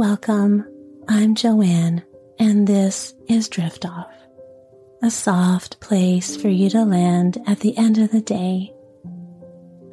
Welcome. 0.00 0.64
I'm 1.08 1.34
Joanne, 1.34 2.02
and 2.38 2.66
this 2.66 3.12
is 3.28 3.50
Drift 3.50 3.84
Off, 3.84 4.10
a 5.02 5.10
soft 5.10 5.78
place 5.80 6.38
for 6.38 6.48
you 6.48 6.70
to 6.70 6.86
land 6.86 7.36
at 7.46 7.60
the 7.60 7.76
end 7.76 7.98
of 7.98 8.10
the 8.10 8.22
day. 8.22 8.72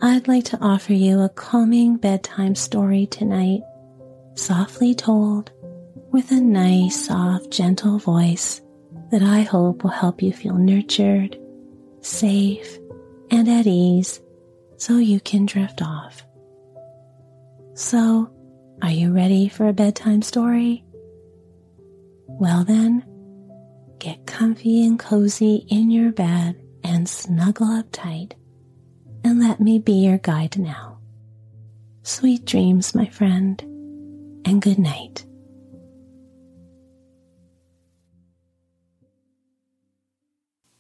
I'd 0.02 0.30
like 0.30 0.46
to 0.46 0.60
offer 0.62 0.94
you 0.94 1.20
a 1.20 1.28
calming 1.28 1.98
bedtime 1.98 2.56
story 2.56 3.08
tonight, 3.08 3.64
softly 4.36 4.96
told 4.96 5.52
with 6.14 6.32
a 6.32 6.40
nice, 6.40 7.08
soft, 7.08 7.52
gentle 7.52 8.00
voice 8.00 8.62
that 9.12 9.22
I 9.22 9.42
hope 9.42 9.84
will 9.84 9.92
help 9.92 10.22
you 10.22 10.32
feel 10.32 10.56
nurtured, 10.56 11.38
safe, 12.00 12.78
and 13.30 13.50
at 13.50 13.68
ease 13.68 14.22
so 14.78 15.00
you 15.00 15.20
can 15.20 15.46
drift 15.46 15.82
off. 15.82 16.24
So, 17.74 18.32
are 18.82 18.92
you 18.92 19.12
ready 19.12 19.50
for 19.50 19.68
a 19.68 19.74
bedtime 19.74 20.22
story? 20.22 20.84
Well, 22.28 22.64
then, 22.64 23.04
get 24.00 24.26
comfy 24.28 24.86
and 24.86 25.00
cozy 25.00 25.66
in 25.70 25.90
your 25.90 26.12
bed 26.12 26.62
and 26.84 27.10
snuggle 27.10 27.68
up 27.68 27.88
tight, 27.92 28.36
and 29.24 29.40
let 29.40 29.60
me 29.60 29.80
be 29.80 29.94
your 29.94 30.20
guide 30.20 30.58
now. 30.58 31.00
Sweet 32.04 32.46
dreams, 32.46 32.94
my 32.94 33.08
friend, 33.08 33.60
and 34.46 34.62
good 34.62 34.80
night. 34.80 35.26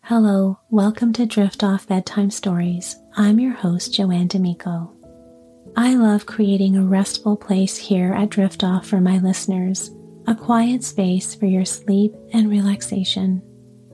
Hello, 0.01 0.59
welcome 0.69 1.11
to 1.13 1.25
Drift 1.25 1.63
Off 1.63 1.87
Bedtime 1.87 2.31
Stories. 2.31 2.95
I'm 3.17 3.39
your 3.39 3.53
host, 3.53 3.93
Joanne 3.93 4.27
D'Amico. 4.27 4.96
I 5.79 5.93
love 5.93 6.25
creating 6.25 6.75
a 6.75 6.83
restful 6.83 7.37
place 7.37 7.77
here 7.77 8.11
at 8.11 8.31
Drift 8.31 8.63
Off 8.63 8.87
for 8.87 8.99
my 8.99 9.19
listeners, 9.19 9.91
a 10.25 10.33
quiet 10.33 10.83
space 10.83 11.35
for 11.35 11.45
your 11.45 11.65
sleep 11.65 12.15
and 12.33 12.49
relaxation. 12.49 13.43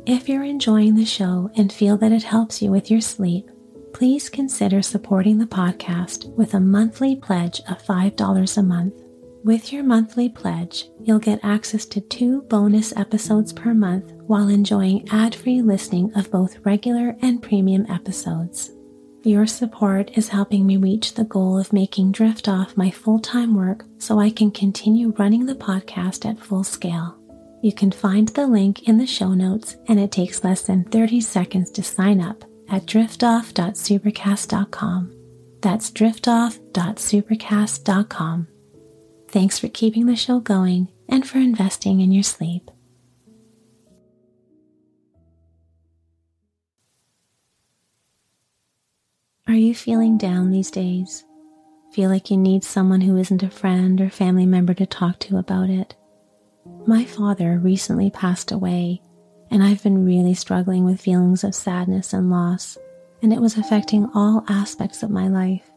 If 0.06 0.30
you're 0.30 0.45
enjoying 0.45 0.95
the 0.95 1.04
show 1.04 1.52
and 1.58 1.73
feel 1.73 1.98
that 1.98 2.14
it 2.14 2.23
helps 2.23 2.61
you 2.61 2.72
with 2.72 2.89
your 2.89 3.02
sleep, 3.02 3.52
please 3.92 4.30
consider 4.30 4.81
supporting 4.81 5.38
the 5.38 5.45
podcast 5.45 6.34
with 6.38 6.54
a 6.54 6.59
monthly 6.61 7.17
pledge 7.17 7.59
of 7.70 7.84
$5 7.84 8.58
a 8.58 8.64
month. 8.64 8.94
With 9.44 9.73
your 9.73 9.84
monthly 9.84 10.30
pledge, 10.30 10.88
you'll 11.02 11.20
get 11.20 11.44
access 11.44 11.86
to 11.88 12.00
two 12.00 12.44
bonus 12.44 12.95
episodes 12.95 13.52
per 13.52 13.73
month 13.73 14.14
while 14.26 14.48
enjoying 14.48 15.06
ad 15.09 15.36
free 15.36 15.61
listening 15.61 16.14
of 16.16 16.31
both 16.31 16.66
regular 16.66 17.17
and 17.22 17.42
premium 17.42 17.86
episodes. 17.92 18.72
Your 19.26 19.48
support 19.48 20.12
is 20.18 20.28
helping 20.28 20.68
me 20.68 20.76
reach 20.76 21.14
the 21.14 21.24
goal 21.24 21.58
of 21.58 21.72
making 21.72 22.12
Drift 22.12 22.50
Off 22.50 22.76
my 22.76 22.92
full 22.92 23.20
time 23.20 23.56
work 23.56 23.86
so 23.98 24.20
I 24.20 24.30
can 24.30 24.52
continue 24.52 25.14
running 25.18 25.46
the 25.46 25.56
podcast 25.56 26.30
at 26.30 26.42
full 26.42 26.66
scale. 26.66 27.18
You 27.62 27.72
can 27.72 27.90
find 27.90 28.28
the 28.28 28.46
link 28.46 28.90
in 28.90 28.98
the 28.98 29.08
show 29.08 29.34
notes, 29.34 29.78
and 29.88 29.98
it 29.98 30.12
takes 30.12 30.44
less 30.44 30.64
than 30.64 30.84
30 30.84 31.22
seconds 31.22 31.72
to 31.72 31.84
sign 31.84 32.20
up 32.20 32.44
at 32.68 32.86
driftoff.supercast.com. 32.86 35.16
That's 35.62 35.90
driftoff.supercast.com. 35.90 38.48
Thanks 39.30 39.58
for 39.58 39.70
keeping 39.70 40.06
the 40.06 40.18
show 40.18 40.42
going 40.42 40.90
and 41.08 41.26
for 41.26 41.38
investing 41.38 42.02
in 42.02 42.12
your 42.12 42.24
sleep. 42.24 42.70
Are 49.45 49.53
you 49.53 49.75
feeling 49.75 50.17
down 50.17 50.52
these 50.52 50.72
days? 50.72 51.25
Feel 51.91 52.09
like 52.09 52.31
you 52.31 52.38
need 52.38 52.63
someone 52.63 53.02
who 53.02 53.17
isn't 53.17 53.44
a 53.44 53.49
friend 53.49 53.99
or 53.99 54.09
family 54.09 54.45
member 54.45 54.73
to 54.73 54.86
talk 54.86 55.19
to 55.19 55.38
about 55.38 55.69
it? 55.69 55.95
My 56.88 57.03
father 57.03 57.59
recently 57.59 58.09
passed 58.09 58.53
away, 58.53 59.02
and 59.52 59.61
I've 59.61 59.83
been 59.83 60.05
really 60.05 60.33
struggling 60.33 60.86
with 60.86 61.02
feelings 61.02 61.44
of 61.44 61.53
sadness 61.53 62.14
and 62.14 62.30
loss, 62.30 62.77
and 63.21 63.33
it 63.33 63.42
was 63.42 63.58
affecting 63.58 64.09
all 64.14 64.45
aspects 64.48 65.03
of 65.03 65.09
my 65.09 65.27
life. 65.27 65.70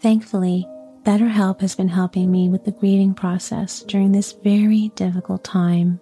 Thankfully, 0.00 0.66
BetterHelp 1.02 1.60
has 1.60 1.74
been 1.74 1.88
helping 1.88 2.32
me 2.32 2.48
with 2.48 2.64
the 2.64 2.72
grieving 2.72 3.12
process 3.12 3.82
during 3.82 4.12
this 4.12 4.32
very 4.32 4.92
difficult 4.94 5.44
time. 5.44 6.00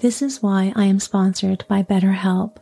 This 0.00 0.22
is 0.22 0.42
why 0.42 0.72
I 0.74 0.86
am 0.86 0.98
sponsored 0.98 1.64
by 1.68 1.84
BetterHelp. 1.84 2.56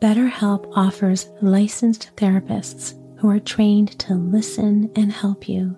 BetterHelp 0.00 0.72
offers 0.76 1.28
licensed 1.42 2.10
therapists 2.14 2.94
who 3.18 3.28
are 3.28 3.40
trained 3.40 3.98
to 3.98 4.14
listen 4.14 4.92
and 4.94 5.12
help 5.12 5.48
you. 5.48 5.76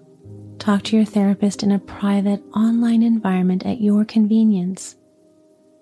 Talk 0.59 0.83
to 0.85 0.97
your 0.97 1.07
therapist 1.07 1.63
in 1.63 1.73
a 1.73 1.79
private 1.79 2.43
online 2.55 3.03
environment 3.03 3.65
at 3.65 3.81
your 3.81 4.05
convenience. 4.05 4.97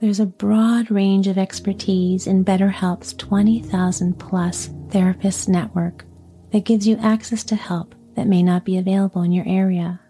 There's 0.00 0.20
a 0.20 0.26
broad 0.26 0.88
range 0.88 1.26
of 1.26 1.36
expertise 1.36 2.28
in 2.28 2.44
BetterHelp's 2.44 3.12
20,000 3.14 4.16
plus 4.20 4.70
therapist 4.90 5.48
network 5.48 6.04
that 6.52 6.64
gives 6.64 6.86
you 6.86 6.96
access 6.98 7.42
to 7.44 7.56
help 7.56 7.96
that 8.14 8.28
may 8.28 8.44
not 8.44 8.64
be 8.64 8.78
available 8.78 9.22
in 9.22 9.32
your 9.32 9.48
area. 9.48 10.00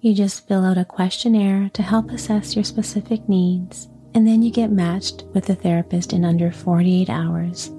You 0.00 0.14
just 0.14 0.46
fill 0.46 0.64
out 0.64 0.78
a 0.78 0.84
questionnaire 0.84 1.70
to 1.70 1.82
help 1.82 2.10
assess 2.10 2.54
your 2.54 2.64
specific 2.64 3.28
needs, 3.28 3.88
and 4.14 4.26
then 4.26 4.42
you 4.42 4.50
get 4.50 4.70
matched 4.70 5.24
with 5.32 5.48
a 5.48 5.54
therapist 5.54 6.12
in 6.12 6.24
under 6.24 6.52
48 6.52 7.08
hours. 7.08 7.70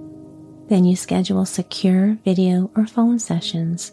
Then 0.68 0.86
you 0.86 0.96
schedule 0.96 1.46
secure 1.46 2.18
video 2.26 2.72
or 2.76 2.88
phone 2.88 3.20
sessions. 3.20 3.92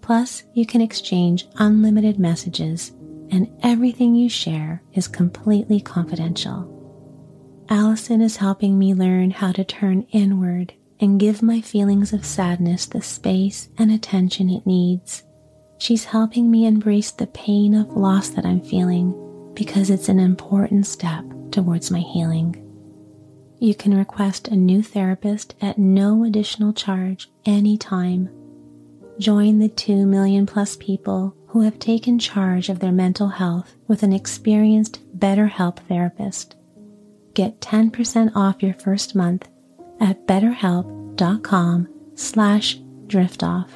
Plus, 0.00 0.44
you 0.54 0.66
can 0.66 0.80
exchange 0.80 1.46
unlimited 1.56 2.18
messages, 2.18 2.92
and 3.30 3.48
everything 3.62 4.14
you 4.14 4.28
share 4.28 4.82
is 4.94 5.08
completely 5.08 5.80
confidential. 5.80 6.72
Allison 7.68 8.20
is 8.20 8.36
helping 8.36 8.78
me 8.78 8.94
learn 8.94 9.30
how 9.30 9.52
to 9.52 9.64
turn 9.64 10.06
inward 10.12 10.74
and 11.00 11.20
give 11.20 11.42
my 11.42 11.60
feelings 11.60 12.12
of 12.12 12.24
sadness 12.24 12.86
the 12.86 13.02
space 13.02 13.68
and 13.76 13.90
attention 13.90 14.48
it 14.48 14.66
needs. 14.66 15.24
She's 15.78 16.04
helping 16.04 16.50
me 16.50 16.66
embrace 16.66 17.10
the 17.10 17.26
pain 17.26 17.74
of 17.74 17.96
loss 17.96 18.30
that 18.30 18.46
I'm 18.46 18.60
feeling 18.62 19.14
because 19.54 19.90
it's 19.90 20.08
an 20.08 20.20
important 20.20 20.86
step 20.86 21.24
towards 21.50 21.90
my 21.90 22.00
healing. 22.00 22.62
You 23.58 23.74
can 23.74 23.96
request 23.96 24.48
a 24.48 24.56
new 24.56 24.82
therapist 24.82 25.54
at 25.62 25.78
no 25.78 26.24
additional 26.24 26.72
charge 26.72 27.30
anytime. 27.46 28.28
Join 29.18 29.58
the 29.58 29.68
2 29.68 30.04
million 30.06 30.44
plus 30.44 30.76
people 30.76 31.34
who 31.48 31.62
have 31.62 31.78
taken 31.78 32.18
charge 32.18 32.68
of 32.68 32.80
their 32.80 32.92
mental 32.92 33.28
health 33.28 33.74
with 33.88 34.02
an 34.02 34.12
experienced 34.12 35.00
BetterHelp 35.18 35.78
therapist. 35.88 36.54
Get 37.32 37.60
10% 37.60 38.32
off 38.34 38.62
your 38.62 38.74
first 38.74 39.14
month 39.14 39.48
at 40.00 40.26
betterhelp.com 40.26 41.88
slash 42.14 42.78
driftoff. 43.06 43.68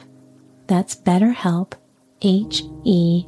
That's 0.66 0.94
betterhelp, 0.94 1.72
H-E-L-P 2.22 3.26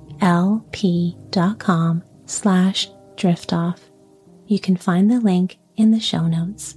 dot 1.31 1.59
com 1.59 2.03
slash 2.27 2.91
driftoff. 3.17 3.79
You 4.47 4.59
can 4.61 4.77
find 4.77 5.11
the 5.11 5.21
link 5.21 5.59
in 5.77 5.91
the 5.91 6.01
show 6.01 6.27
notes. 6.27 6.77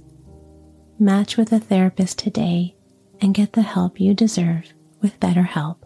Match 0.98 1.36
with 1.36 1.52
a 1.52 1.60
therapist 1.60 2.18
today 2.18 2.76
and 3.20 3.34
get 3.34 3.52
the 3.52 3.62
help 3.62 4.00
you 4.00 4.14
deserve 4.14 4.72
with 5.00 5.20
BetterHelp. 5.20 5.76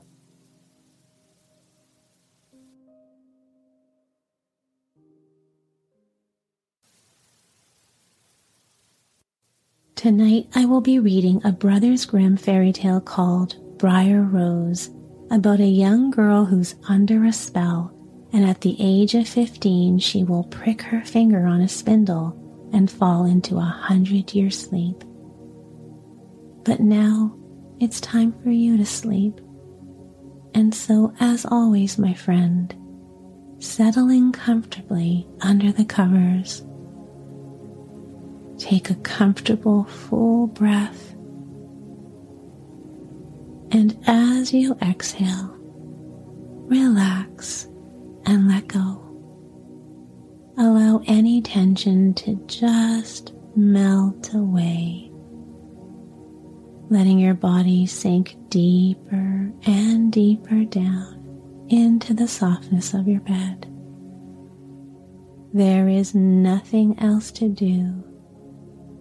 Tonight 10.00 10.46
I 10.54 10.64
will 10.64 10.80
be 10.80 10.98
reading 10.98 11.42
a 11.44 11.52
Brothers 11.52 12.06
Grimm 12.06 12.38
fairy 12.38 12.72
tale 12.72 13.02
called 13.02 13.56
Briar 13.78 14.22
Rose 14.22 14.88
about 15.30 15.60
a 15.60 15.66
young 15.66 16.10
girl 16.10 16.46
who's 16.46 16.74
under 16.88 17.24
a 17.24 17.32
spell, 17.32 17.94
and 18.32 18.44
at 18.44 18.60
the 18.60 18.76
age 18.78 19.14
of 19.14 19.28
15 19.28 19.98
she 19.98 20.24
will 20.24 20.44
prick 20.44 20.82
her 20.82 21.02
finger 21.02 21.46
on 21.46 21.60
a 21.60 21.68
spindle 21.68 22.36
and 22.72 22.90
fall 22.90 23.24
into 23.24 23.56
a 23.56 23.60
hundred 23.60 24.34
year 24.34 24.50
sleep. 24.50 25.02
But 26.64 26.80
now 26.80 27.36
it's 27.80 28.00
time 28.00 28.32
for 28.42 28.50
you 28.50 28.76
to 28.76 28.86
sleep. 28.86 29.40
And 30.52 30.74
so, 30.74 31.14
as 31.20 31.46
always, 31.46 31.96
my 31.96 32.12
friend, 32.12 32.74
settling 33.58 34.32
comfortably 34.32 35.26
under 35.40 35.72
the 35.72 35.84
covers 35.84 36.64
Take 38.60 38.90
a 38.90 38.94
comfortable 38.96 39.84
full 39.84 40.46
breath. 40.46 41.14
And 43.72 43.98
as 44.06 44.52
you 44.52 44.76
exhale, 44.82 45.56
relax 46.68 47.68
and 48.26 48.48
let 48.48 48.66
go. 48.68 49.06
Allow 50.58 51.02
any 51.06 51.40
tension 51.40 52.12
to 52.14 52.34
just 52.46 53.32
melt 53.56 54.34
away, 54.34 55.10
letting 56.90 57.18
your 57.18 57.34
body 57.34 57.86
sink 57.86 58.36
deeper 58.48 59.52
and 59.66 60.12
deeper 60.12 60.64
down 60.64 61.16
into 61.68 62.14
the 62.14 62.28
softness 62.28 62.94
of 62.94 63.08
your 63.08 63.20
bed. 63.20 63.66
There 65.52 65.88
is 65.88 66.14
nothing 66.14 66.98
else 67.00 67.30
to 67.32 67.48
do 67.48 68.04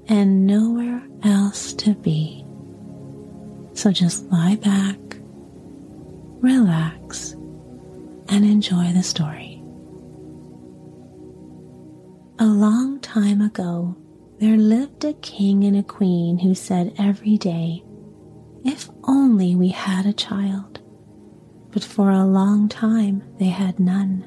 and 0.08 0.48
nowhere 0.48 1.04
else 1.24 1.74
to 1.74 1.94
be. 1.96 2.46
So 3.74 3.92
just 3.92 4.26
lie 4.32 4.56
back, 4.56 4.98
relax, 6.42 7.36
and 8.30 8.46
enjoy 8.46 8.92
the 8.94 9.04
story. 9.04 9.62
A 12.40 12.46
long 12.46 13.00
time 13.02 13.42
ago, 13.42 13.98
there 14.40 14.58
lived 14.58 15.04
a 15.04 15.14
king 15.14 15.66
and 15.66 15.76
a 15.76 15.84
queen 15.84 16.38
who 16.38 16.56
said 16.56 16.94
every 16.98 17.38
day, 17.38 17.84
If 18.64 18.90
only 19.04 19.56
we 19.56 19.70
had 19.70 20.06
a 20.06 20.14
child. 20.14 20.80
But 21.72 21.84
for 21.84 22.10
a 22.10 22.26
long 22.26 22.70
time 22.70 23.24
they 23.38 23.50
had 23.50 23.80
none. 23.80 24.22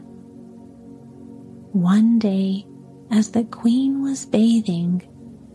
One 1.73 2.19
day, 2.19 2.67
as 3.11 3.31
the 3.31 3.45
queen 3.45 4.03
was 4.03 4.27
bathing, 4.27 5.03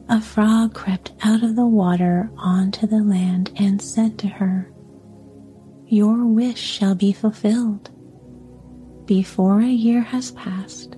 a 0.09 0.19
frog 0.19 0.73
crept 0.73 1.11
out 1.21 1.43
of 1.43 1.55
the 1.55 1.67
water 1.67 2.31
onto 2.37 2.87
the 2.87 3.03
land 3.03 3.51
and 3.57 3.81
said 3.81 4.17
to 4.19 4.27
her, 4.27 4.71
Your 5.85 6.25
wish 6.25 6.59
shall 6.59 6.95
be 6.95 7.13
fulfilled. 7.13 7.91
Before 9.07 9.61
a 9.61 9.65
year 9.65 10.01
has 10.01 10.31
passed, 10.31 10.97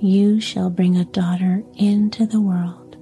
you 0.00 0.40
shall 0.40 0.68
bring 0.68 0.96
a 0.96 1.04
daughter 1.04 1.62
into 1.76 2.26
the 2.26 2.40
world. 2.40 2.96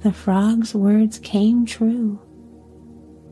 The 0.00 0.12
frog's 0.12 0.74
words 0.74 1.18
came 1.18 1.64
true. 1.64 2.20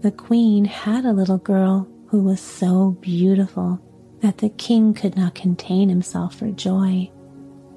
The 0.00 0.10
queen 0.10 0.64
had 0.64 1.04
a 1.04 1.12
little 1.12 1.36
girl 1.36 1.86
who 2.06 2.22
was 2.22 2.40
so 2.40 2.92
beautiful 3.02 3.78
that 4.22 4.38
the 4.38 4.48
king 4.48 4.94
could 4.94 5.16
not 5.16 5.34
contain 5.34 5.90
himself 5.90 6.36
for 6.36 6.50
joy, 6.50 7.10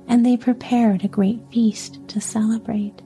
and 0.08 0.26
they 0.26 0.38
prepared 0.38 1.04
a 1.04 1.10
great 1.10 1.42
feast 1.52 2.00
to 2.08 2.22
celebrate. 2.22 3.02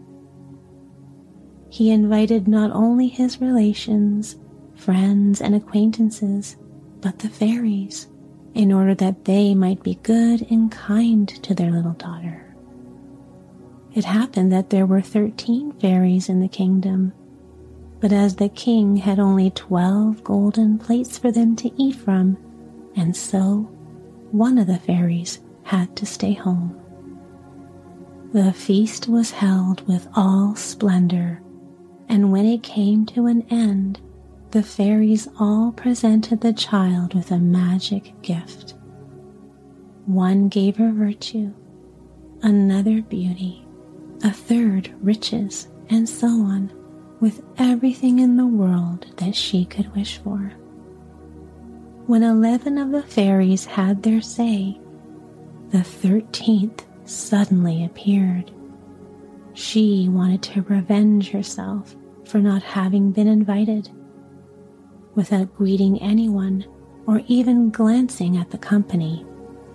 He 1.72 1.90
invited 1.90 2.48
not 2.48 2.70
only 2.70 3.08
his 3.08 3.42
relations, 3.42 4.36
friends, 4.76 5.42
and 5.42 5.56
acquaintances, 5.56 6.56
but 7.02 7.18
the 7.18 7.30
fairies, 7.30 8.06
in 8.54 8.72
order 8.72 8.96
that 8.96 9.26
they 9.26 9.54
might 9.54 9.84
be 9.84 9.96
good 10.04 10.46
and 10.50 10.72
kind 10.72 11.28
to 11.44 11.54
their 11.54 11.72
little 11.72 11.94
daughter. 11.94 12.46
It 13.94 14.06
happened 14.06 14.52
that 14.52 14.70
there 14.70 14.86
were 14.86 15.02
thirteen 15.02 15.74
fairies 15.74 16.30
in 16.30 16.40
the 16.40 16.48
kingdom, 16.48 17.14
but 18.00 18.12
as 18.12 18.36
the 18.36 18.50
king 18.50 18.98
had 18.98 19.20
only 19.20 19.50
twelve 19.52 20.24
golden 20.24 20.78
plates 20.78 21.18
for 21.18 21.32
them 21.32 21.56
to 21.58 21.72
eat 21.82 21.96
from, 21.96 22.38
and 22.96 23.16
so 23.16 23.70
one 24.32 24.58
of 24.58 24.68
the 24.68 24.78
fairies 24.80 25.40
had 25.64 25.96
to 25.98 26.06
stay 26.06 26.34
home. 26.34 26.80
The 28.32 28.54
feast 28.54 29.08
was 29.08 29.32
held 29.32 29.88
with 29.88 30.08
all 30.16 30.56
splendor, 30.56 31.42
and 32.08 32.32
when 32.32 32.46
it 32.46 32.62
came 32.62 33.06
to 33.08 33.26
an 33.26 33.44
end, 33.50 34.00
the 34.52 34.64
fairies 34.64 35.28
all 35.40 35.72
presented 35.72 36.42
the 36.42 36.54
child 36.54 37.14
with 37.14 37.32
a 37.32 37.38
magic 37.38 38.20
gift. 38.22 38.74
One 40.06 40.48
gave 40.48 40.78
her 40.78 40.92
virtue, 40.92 41.54
another 42.42 43.02
beauty, 43.04 43.68
a 44.24 44.32
third 44.32 44.92
riches, 45.02 45.68
and 45.90 46.10
so 46.10 46.28
on, 46.28 46.72
with 47.20 47.44
everything 47.58 48.20
in 48.20 48.38
the 48.38 48.48
world 48.48 49.06
that 49.18 49.36
she 49.36 49.66
could 49.66 49.94
wish 49.96 50.18
for. 50.18 50.54
When 52.08 52.24
eleven 52.24 52.80
of 52.80 52.92
the 52.92 53.04
fairies 53.04 53.66
had 53.66 54.02
their 54.02 54.22
say, 54.22 54.80
the 55.70 55.84
thirteenth 55.84 56.86
suddenly 57.06 57.86
appeared. 57.86 58.52
She 59.54 60.08
wanted 60.10 60.42
to 60.44 60.62
revenge 60.64 61.30
herself 61.30 61.96
for 62.26 62.40
not 62.40 62.64
having 62.64 63.12
been 63.12 63.28
invited. 63.28 63.92
Without 65.16 65.56
greeting 65.56 66.02
anyone 66.02 66.66
or 67.08 67.22
even 67.28 67.70
glancing 67.70 68.38
at 68.38 68.52
the 68.52 68.58
company, 68.58 69.26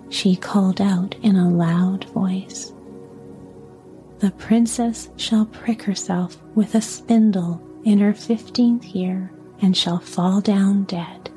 she 0.09 0.35
called 0.35 0.81
out 0.81 1.15
in 1.21 1.35
a 1.35 1.49
loud 1.49 2.05
voice 2.05 2.73
The 4.19 4.31
princess 4.31 5.09
shall 5.17 5.45
prick 5.47 5.81
herself 5.83 6.41
with 6.55 6.75
a 6.75 6.81
spindle 6.81 7.61
in 7.83 7.99
her 7.99 8.13
fifteenth 8.13 8.85
year 8.85 9.31
and 9.61 9.75
shall 9.75 9.99
fall 9.99 10.41
down 10.41 10.83
dead 10.85 11.29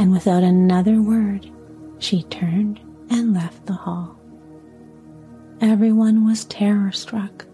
and 0.00 0.12
without 0.12 0.42
another 0.42 1.02
word, 1.02 1.50
she 1.98 2.22
turned 2.24 2.80
and 3.10 3.34
left 3.34 3.66
the 3.66 3.74
hall. 3.74 4.18
Everyone 5.60 6.24
was 6.24 6.46
terror 6.46 6.90
struck, 6.90 7.44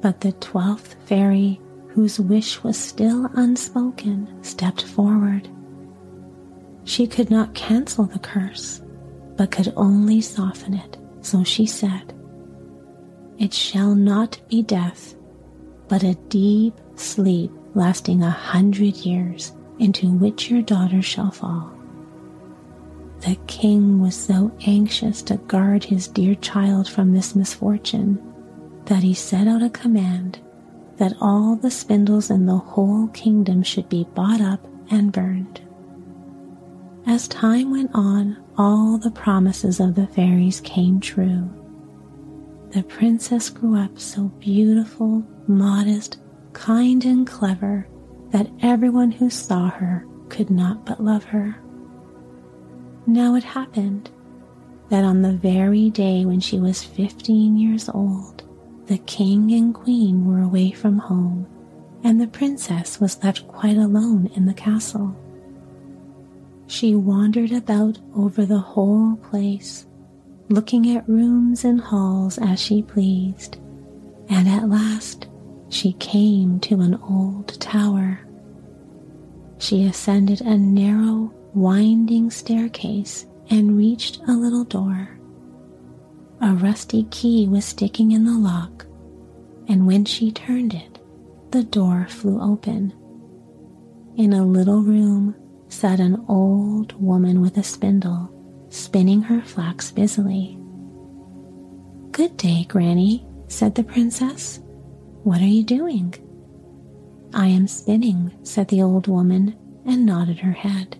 but 0.00 0.20
the 0.20 0.30
twelfth 0.30 0.94
fairy, 1.06 1.60
whose 1.96 2.20
wish 2.20 2.62
was 2.62 2.76
still 2.76 3.24
unspoken, 3.36 4.28
stepped 4.44 4.82
forward. 4.82 5.48
She 6.84 7.06
could 7.06 7.30
not 7.30 7.54
cancel 7.54 8.04
the 8.04 8.18
curse, 8.18 8.82
but 9.34 9.50
could 9.50 9.72
only 9.76 10.20
soften 10.20 10.74
it, 10.74 10.98
so 11.22 11.42
she 11.42 11.64
said, 11.64 12.12
It 13.38 13.54
shall 13.54 13.94
not 13.94 14.38
be 14.46 14.62
death, 14.62 15.14
but 15.88 16.02
a 16.02 16.16
deep 16.28 16.74
sleep 16.96 17.50
lasting 17.74 18.22
a 18.22 18.30
hundred 18.30 18.96
years 18.96 19.52
into 19.78 20.10
which 20.10 20.50
your 20.50 20.60
daughter 20.60 21.00
shall 21.00 21.30
fall. 21.30 21.72
The 23.20 23.38
king 23.46 24.02
was 24.02 24.14
so 24.14 24.52
anxious 24.66 25.22
to 25.22 25.38
guard 25.38 25.82
his 25.82 26.08
dear 26.08 26.34
child 26.34 26.90
from 26.90 27.14
this 27.14 27.34
misfortune 27.34 28.18
that 28.84 29.02
he 29.02 29.14
set 29.14 29.48
out 29.48 29.62
a 29.62 29.70
command 29.70 30.40
that 30.96 31.14
all 31.20 31.56
the 31.56 31.70
spindles 31.70 32.30
in 32.30 32.46
the 32.46 32.56
whole 32.56 33.08
kingdom 33.08 33.62
should 33.62 33.88
be 33.88 34.06
bought 34.14 34.40
up 34.40 34.66
and 34.90 35.12
burned. 35.12 35.60
As 37.06 37.28
time 37.28 37.70
went 37.70 37.90
on, 37.94 38.36
all 38.58 38.98
the 38.98 39.10
promises 39.10 39.80
of 39.80 39.94
the 39.94 40.06
fairies 40.08 40.60
came 40.62 40.98
true. 41.00 41.48
The 42.70 42.82
princess 42.82 43.48
grew 43.48 43.76
up 43.76 43.98
so 43.98 44.24
beautiful, 44.40 45.24
modest, 45.46 46.18
kind, 46.52 47.04
and 47.04 47.26
clever 47.26 47.86
that 48.30 48.50
everyone 48.60 49.12
who 49.12 49.30
saw 49.30 49.70
her 49.70 50.06
could 50.28 50.50
not 50.50 50.84
but 50.84 51.02
love 51.02 51.24
her. 51.24 51.56
Now 53.06 53.36
it 53.36 53.44
happened 53.44 54.10
that 54.88 55.04
on 55.04 55.22
the 55.22 55.32
very 55.32 55.90
day 55.90 56.24
when 56.24 56.40
she 56.40 56.58
was 56.58 56.82
15 56.82 57.56
years 57.56 57.88
old, 57.88 58.42
the 58.86 58.98
king 58.98 59.52
and 59.52 59.74
queen 59.74 60.24
were 60.24 60.40
away 60.40 60.70
from 60.70 60.98
home, 60.98 61.46
and 62.04 62.20
the 62.20 62.26
princess 62.26 63.00
was 63.00 63.22
left 63.22 63.46
quite 63.48 63.76
alone 63.76 64.30
in 64.34 64.46
the 64.46 64.54
castle. 64.54 65.16
She 66.68 66.94
wandered 66.94 67.52
about 67.52 67.98
over 68.14 68.44
the 68.44 68.58
whole 68.58 69.16
place, 69.16 69.86
looking 70.48 70.96
at 70.96 71.08
rooms 71.08 71.64
and 71.64 71.80
halls 71.80 72.38
as 72.38 72.60
she 72.60 72.82
pleased, 72.82 73.56
and 74.28 74.48
at 74.48 74.68
last 74.68 75.28
she 75.68 75.92
came 75.94 76.60
to 76.60 76.80
an 76.80 76.94
old 77.08 77.60
tower. 77.60 78.20
She 79.58 79.86
ascended 79.86 80.40
a 80.42 80.56
narrow, 80.56 81.32
winding 81.54 82.30
staircase 82.30 83.26
and 83.50 83.76
reached 83.76 84.20
a 84.28 84.32
little 84.32 84.64
door. 84.64 85.18
A 86.40 86.54
rusty 86.54 87.04
key 87.10 87.48
was 87.48 87.64
sticking 87.64 88.12
in 88.12 88.24
the 88.24 88.36
lock, 88.38 88.86
and 89.68 89.86
when 89.86 90.04
she 90.04 90.30
turned 90.30 90.74
it, 90.74 90.98
the 91.50 91.64
door 91.64 92.06
flew 92.08 92.40
open. 92.40 92.92
In 94.16 94.32
a 94.32 94.44
little 94.44 94.82
room 94.82 95.34
sat 95.68 95.98
an 95.98 96.24
old 96.28 96.92
woman 97.00 97.40
with 97.40 97.56
a 97.56 97.62
spindle, 97.62 98.30
spinning 98.68 99.22
her 99.22 99.40
flax 99.42 99.90
busily. 99.90 100.58
Good 102.12 102.36
day, 102.36 102.64
Granny, 102.68 103.26
said 103.48 103.74
the 103.74 103.84
princess. 103.84 104.60
What 105.22 105.40
are 105.40 105.44
you 105.44 105.64
doing? 105.64 106.14
I 107.34 107.48
am 107.48 107.66
spinning, 107.66 108.32
said 108.42 108.68
the 108.68 108.82
old 108.82 109.06
woman, 109.06 109.56
and 109.84 110.06
nodded 110.06 110.38
her 110.40 110.52
head. 110.52 110.96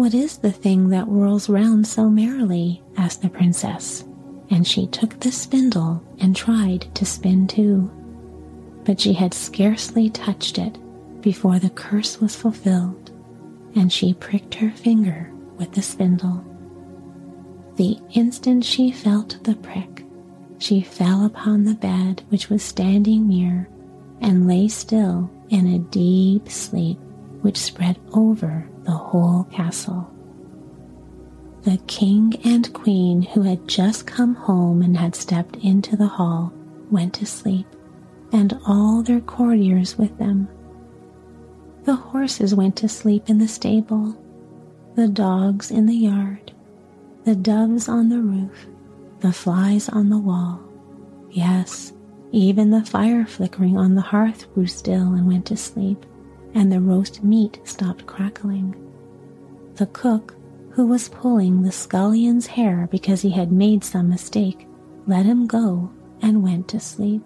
What 0.00 0.14
is 0.14 0.38
the 0.38 0.50
thing 0.50 0.88
that 0.88 1.08
whirls 1.08 1.50
round 1.50 1.86
so 1.86 2.08
merrily? 2.08 2.82
asked 2.96 3.20
the 3.20 3.28
princess, 3.28 4.02
and 4.48 4.66
she 4.66 4.86
took 4.86 5.20
the 5.20 5.30
spindle 5.30 6.02
and 6.18 6.34
tried 6.34 6.88
to 6.94 7.04
spin 7.04 7.46
too. 7.46 7.90
But 8.86 8.98
she 8.98 9.12
had 9.12 9.34
scarcely 9.34 10.08
touched 10.08 10.56
it 10.56 10.78
before 11.20 11.58
the 11.58 11.68
curse 11.68 12.18
was 12.18 12.34
fulfilled, 12.34 13.10
and 13.74 13.92
she 13.92 14.14
pricked 14.14 14.54
her 14.54 14.70
finger 14.70 15.30
with 15.58 15.72
the 15.72 15.82
spindle. 15.82 16.46
The 17.76 17.98
instant 18.14 18.64
she 18.64 18.92
felt 18.92 19.44
the 19.44 19.56
prick, 19.56 20.06
she 20.56 20.80
fell 20.80 21.26
upon 21.26 21.64
the 21.64 21.74
bed 21.74 22.22
which 22.30 22.48
was 22.48 22.62
standing 22.62 23.28
near 23.28 23.68
and 24.22 24.48
lay 24.48 24.68
still 24.68 25.30
in 25.50 25.66
a 25.66 25.78
deep 25.78 26.48
sleep 26.48 26.98
which 27.42 27.56
spread 27.58 27.98
over 28.12 28.68
the 28.84 28.90
whole 28.90 29.44
castle. 29.44 30.10
the 31.62 31.76
king 31.86 32.34
and 32.44 32.72
queen, 32.72 33.22
who 33.22 33.42
had 33.42 33.68
just 33.68 34.06
come 34.06 34.34
home 34.34 34.82
and 34.82 34.96
had 34.96 35.14
stepped 35.14 35.56
into 35.56 35.96
the 35.96 36.06
hall, 36.06 36.52
went 36.90 37.12
to 37.14 37.26
sleep, 37.26 37.66
and 38.32 38.58
all 38.66 39.02
their 39.02 39.20
courtiers 39.20 39.98
with 39.98 40.16
them. 40.18 40.48
The 41.84 41.96
horses 41.96 42.54
went 42.54 42.76
to 42.76 42.88
sleep 42.88 43.28
in 43.28 43.38
the 43.38 43.48
stable, 43.48 44.16
the 44.94 45.08
dogs 45.08 45.70
in 45.70 45.86
the 45.86 45.94
yard, 45.94 46.52
the 47.24 47.34
doves 47.36 47.88
on 47.88 48.08
the 48.08 48.20
roof, 48.20 48.66
the 49.20 49.32
flies 49.32 49.88
on 49.88 50.08
the 50.08 50.18
wall. 50.18 50.60
Yes, 51.30 51.92
even 52.32 52.70
the 52.70 52.84
fire 52.84 53.26
flickering 53.26 53.76
on 53.76 53.94
the 53.94 54.00
hearth 54.00 54.52
grew 54.54 54.66
still 54.66 55.12
and 55.12 55.26
went 55.26 55.46
to 55.46 55.56
sleep, 55.56 56.06
and 56.54 56.70
the 56.70 56.80
roast 56.80 57.22
meat 57.22 57.60
stopped 57.64 58.06
crackling. 58.06 58.74
The 59.76 59.86
cook, 59.86 60.34
who 60.70 60.86
was 60.86 61.08
pulling 61.08 61.62
the 61.62 61.72
scullion's 61.72 62.46
hair 62.46 62.88
because 62.90 63.22
he 63.22 63.30
had 63.30 63.52
made 63.52 63.82
some 63.84 64.08
mistake, 64.08 64.66
let 65.06 65.26
him 65.26 65.46
go 65.46 65.90
and 66.22 66.42
went 66.42 66.68
to 66.68 66.80
sleep. 66.80 67.22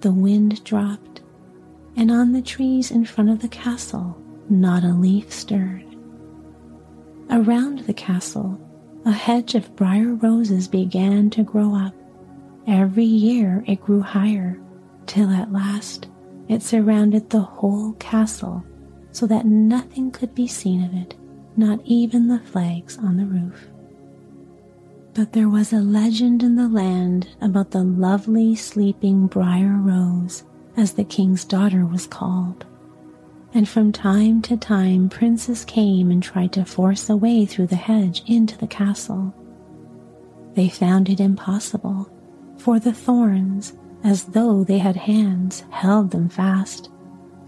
The 0.00 0.12
wind 0.12 0.62
dropped, 0.64 1.22
and 1.96 2.10
on 2.10 2.32
the 2.32 2.42
trees 2.42 2.90
in 2.90 3.04
front 3.04 3.30
of 3.30 3.40
the 3.40 3.48
castle, 3.48 4.20
not 4.50 4.84
a 4.84 4.92
leaf 4.92 5.32
stirred. 5.32 5.84
Around 7.30 7.80
the 7.80 7.94
castle, 7.94 8.60
a 9.04 9.12
hedge 9.12 9.54
of 9.54 9.74
briar 9.76 10.14
roses 10.14 10.68
began 10.68 11.30
to 11.30 11.42
grow 11.42 11.74
up. 11.74 11.94
Every 12.66 13.04
year 13.04 13.64
it 13.66 13.80
grew 13.80 14.00
higher, 14.00 14.60
till 15.06 15.30
at 15.30 15.52
last 15.52 16.08
it 16.52 16.62
surrounded 16.62 17.30
the 17.30 17.40
whole 17.40 17.92
castle 17.94 18.62
so 19.10 19.26
that 19.26 19.46
nothing 19.46 20.10
could 20.10 20.34
be 20.34 20.46
seen 20.46 20.84
of 20.84 20.94
it, 20.94 21.14
not 21.56 21.80
even 21.84 22.28
the 22.28 22.38
flags 22.38 22.98
on 22.98 23.16
the 23.16 23.24
roof. 23.24 23.68
But 25.14 25.32
there 25.32 25.48
was 25.48 25.72
a 25.72 25.80
legend 25.80 26.42
in 26.42 26.56
the 26.56 26.68
land 26.68 27.28
about 27.40 27.70
the 27.70 27.82
lovely 27.82 28.54
sleeping 28.54 29.26
Briar 29.26 29.76
Rose, 29.76 30.44
as 30.76 30.92
the 30.92 31.04
king's 31.04 31.44
daughter 31.44 31.84
was 31.84 32.06
called. 32.06 32.64
And 33.54 33.68
from 33.68 33.92
time 33.92 34.40
to 34.42 34.56
time, 34.56 35.10
princes 35.10 35.64
came 35.64 36.10
and 36.10 36.22
tried 36.22 36.52
to 36.54 36.64
force 36.64 37.10
a 37.10 37.16
way 37.16 37.44
through 37.44 37.66
the 37.66 37.76
hedge 37.76 38.22
into 38.26 38.56
the 38.56 38.66
castle. 38.66 39.34
They 40.54 40.70
found 40.70 41.10
it 41.10 41.20
impossible, 41.20 42.10
for 42.56 42.78
the 42.78 42.92
thorns, 42.92 43.74
as 44.04 44.24
though 44.24 44.64
they 44.64 44.78
had 44.78 44.96
hands, 44.96 45.64
held 45.70 46.10
them 46.10 46.28
fast, 46.28 46.90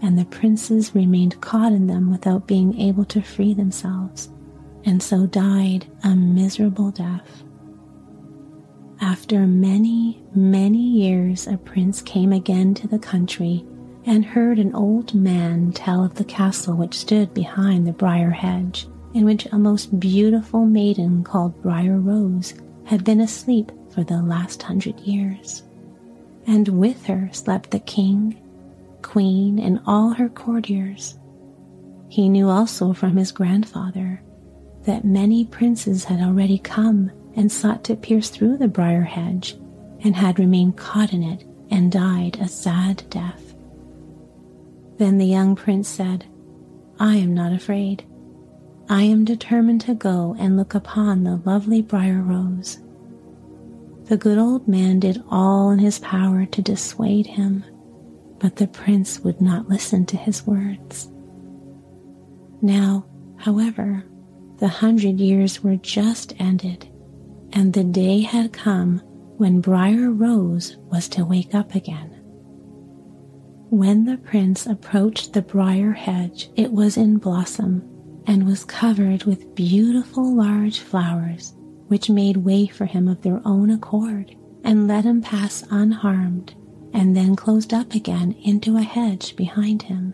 and 0.01 0.17
the 0.17 0.25
princes 0.25 0.95
remained 0.95 1.39
caught 1.41 1.71
in 1.71 1.87
them 1.87 2.11
without 2.11 2.47
being 2.47 2.79
able 2.79 3.05
to 3.05 3.21
free 3.21 3.53
themselves, 3.53 4.29
and 4.85 5.01
so 5.01 5.25
died 5.25 5.85
a 6.03 6.15
miserable 6.15 6.91
death. 6.91 7.43
After 9.01 9.45
many, 9.45 10.23
many 10.33 10.77
years, 10.79 11.47
a 11.47 11.57
prince 11.57 12.01
came 12.01 12.31
again 12.31 12.73
to 12.75 12.87
the 12.87 12.99
country 12.99 13.65
and 14.05 14.23
heard 14.23 14.59
an 14.59 14.73
old 14.73 15.13
man 15.13 15.71
tell 15.71 16.03
of 16.03 16.15
the 16.15 16.23
castle 16.23 16.75
which 16.75 16.93
stood 16.93 17.33
behind 17.33 17.85
the 17.85 17.91
briar 17.91 18.29
hedge, 18.29 18.87
in 19.13 19.25
which 19.25 19.47
a 19.51 19.57
most 19.57 19.99
beautiful 19.99 20.65
maiden 20.65 21.23
called 21.23 21.61
Briar 21.61 21.99
Rose 21.99 22.53
had 22.85 23.03
been 23.03 23.21
asleep 23.21 23.71
for 23.89 24.03
the 24.03 24.21
last 24.21 24.61
hundred 24.61 24.99
years. 24.99 25.63
And 26.47 26.67
with 26.67 27.05
her 27.07 27.29
slept 27.31 27.71
the 27.71 27.79
king, 27.79 28.41
queen, 29.01 29.59
and 29.59 29.79
all 29.85 30.11
her 30.11 30.29
courtiers. 30.29 31.17
He 32.07 32.29
knew 32.29 32.49
also 32.49 32.93
from 32.93 33.17
his 33.17 33.31
grandfather 33.31 34.21
that 34.83 35.03
many 35.03 35.45
princes 35.45 36.05
had 36.05 36.21
already 36.21 36.59
come 36.59 37.11
and 37.35 37.51
sought 37.51 37.83
to 37.85 37.95
pierce 37.95 38.29
through 38.29 38.57
the 38.57 38.67
briar 38.67 39.01
hedge, 39.01 39.57
and 40.01 40.15
had 40.15 40.39
remained 40.39 40.77
caught 40.77 41.13
in 41.13 41.23
it 41.23 41.43
and 41.71 41.91
died 41.91 42.37
a 42.39 42.47
sad 42.47 43.03
death. 43.09 43.55
Then 44.97 45.17
the 45.17 45.25
young 45.25 45.55
prince 45.55 45.89
said, 45.89 46.25
I 46.99 47.17
am 47.17 47.33
not 47.33 47.51
afraid. 47.51 48.05
I 48.87 49.01
am 49.03 49.25
determined 49.25 49.81
to 49.81 49.95
go 49.95 50.35
and 50.37 50.55
look 50.55 50.75
upon 50.75 51.23
the 51.23 51.41
lovely 51.43 51.81
briar 51.81 52.21
rose. 52.21 52.77
The 54.05 54.17
good 54.17 54.37
old 54.37 54.67
man 54.67 54.99
did 54.99 55.23
all 55.29 55.71
in 55.71 55.79
his 55.79 55.97
power 55.99 56.45
to 56.45 56.61
dissuade 56.61 57.25
him, 57.25 57.63
but 58.39 58.57
the 58.57 58.67
prince 58.67 59.19
would 59.21 59.41
not 59.41 59.67
listen 59.67 60.05
to 60.07 60.17
his 60.17 60.45
words. 60.45 61.09
Now, 62.61 63.05
however, 63.37 64.03
the 64.57 64.67
hundred 64.67 65.19
years 65.19 65.63
were 65.63 65.77
just 65.77 66.33
ended, 66.39 66.87
and 67.51 67.73
the 67.73 67.83
day 67.83 68.21
had 68.21 68.53
come 68.53 68.99
when 69.37 69.59
Briar 69.59 70.11
Rose 70.11 70.77
was 70.91 71.09
to 71.09 71.25
wake 71.25 71.55
up 71.55 71.73
again. 71.73 72.11
When 73.69 74.05
the 74.05 74.17
prince 74.17 74.67
approached 74.67 75.33
the 75.33 75.41
briar 75.41 75.93
hedge, 75.93 76.51
it 76.55 76.71
was 76.71 76.95
in 76.95 77.17
blossom 77.17 77.83
and 78.27 78.45
was 78.45 78.63
covered 78.63 79.23
with 79.23 79.55
beautiful 79.55 80.35
large 80.35 80.79
flowers, 80.79 81.53
which 81.95 82.09
made 82.09 82.35
way 82.35 82.67
for 82.67 82.83
him 82.83 83.07
of 83.07 83.21
their 83.21 83.39
own 83.45 83.69
accord 83.69 84.35
and 84.65 84.85
let 84.85 85.05
him 85.05 85.21
pass 85.21 85.63
unharmed, 85.69 86.53
and 86.91 87.15
then 87.15 87.37
closed 87.37 87.73
up 87.73 87.93
again 87.93 88.33
into 88.43 88.75
a 88.75 88.81
hedge 88.81 89.33
behind 89.37 89.83
him. 89.83 90.13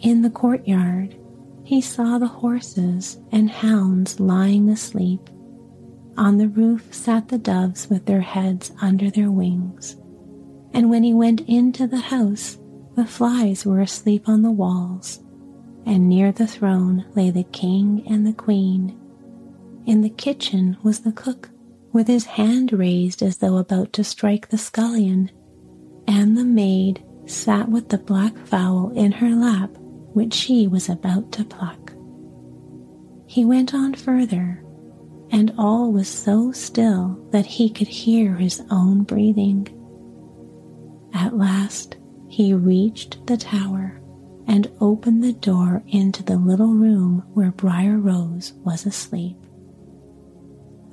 In 0.00 0.20
the 0.20 0.28
courtyard, 0.28 1.16
he 1.64 1.80
saw 1.80 2.18
the 2.18 2.26
horses 2.26 3.18
and 3.32 3.50
hounds 3.50 4.20
lying 4.20 4.68
asleep 4.68 5.30
on 6.18 6.36
the 6.36 6.48
roof 6.48 6.92
sat 6.92 7.28
the 7.28 7.38
doves 7.38 7.88
with 7.88 8.04
their 8.04 8.20
heads 8.20 8.72
under 8.82 9.10
their 9.10 9.30
wings. 9.30 9.96
And 10.74 10.90
when 10.90 11.02
he 11.02 11.14
went 11.14 11.40
into 11.48 11.86
the 11.86 11.96
house, 11.96 12.58
the 12.94 13.06
flies 13.06 13.64
were 13.64 13.80
asleep 13.80 14.28
on 14.28 14.42
the 14.42 14.50
walls, 14.50 15.18
and 15.86 16.10
near 16.10 16.30
the 16.30 16.46
throne 16.46 17.06
lay 17.14 17.30
the 17.30 17.44
king 17.44 18.04
and 18.06 18.26
the 18.26 18.34
queen. 18.34 19.00
In 19.86 20.02
the 20.02 20.10
kitchen 20.10 20.76
was 20.82 21.00
the 21.00 21.12
cook, 21.12 21.50
with 21.92 22.08
his 22.08 22.24
hand 22.24 22.72
raised 22.72 23.22
as 23.22 23.38
though 23.38 23.56
about 23.56 23.92
to 23.94 24.04
strike 24.04 24.48
the 24.48 24.58
scullion, 24.58 25.30
and 26.06 26.36
the 26.36 26.44
maid 26.44 27.02
sat 27.24 27.68
with 27.68 27.88
the 27.88 27.98
black 27.98 28.36
fowl 28.46 28.90
in 28.90 29.12
her 29.12 29.30
lap, 29.30 29.70
which 30.12 30.34
she 30.34 30.66
was 30.66 30.88
about 30.88 31.32
to 31.32 31.44
pluck. 31.44 31.92
He 33.26 33.44
went 33.44 33.74
on 33.74 33.94
further 33.94 34.62
and 35.30 35.52
all 35.58 35.92
was 35.92 36.08
so 36.08 36.52
still 36.52 37.18
that 37.30 37.46
he 37.46 37.68
could 37.68 37.88
hear 37.88 38.34
his 38.34 38.62
own 38.70 39.02
breathing. 39.02 39.66
At 41.12 41.36
last, 41.36 41.96
he 42.28 42.54
reached 42.54 43.26
the 43.26 43.36
tower 43.36 44.00
and 44.46 44.70
opened 44.80 45.24
the 45.24 45.32
door 45.32 45.82
into 45.88 46.22
the 46.22 46.36
little 46.36 46.74
room 46.74 47.24
where 47.34 47.50
Briar 47.50 47.98
Rose 47.98 48.52
was 48.64 48.86
asleep. 48.86 49.36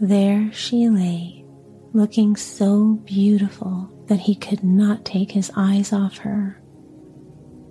There 0.03 0.51
she 0.51 0.89
lay, 0.89 1.45
looking 1.93 2.35
so 2.35 2.95
beautiful 3.05 3.89
that 4.07 4.19
he 4.19 4.35
could 4.35 4.61
not 4.61 5.05
take 5.05 5.31
his 5.31 5.49
eyes 5.55 5.93
off 5.93 6.17
her. 6.17 6.61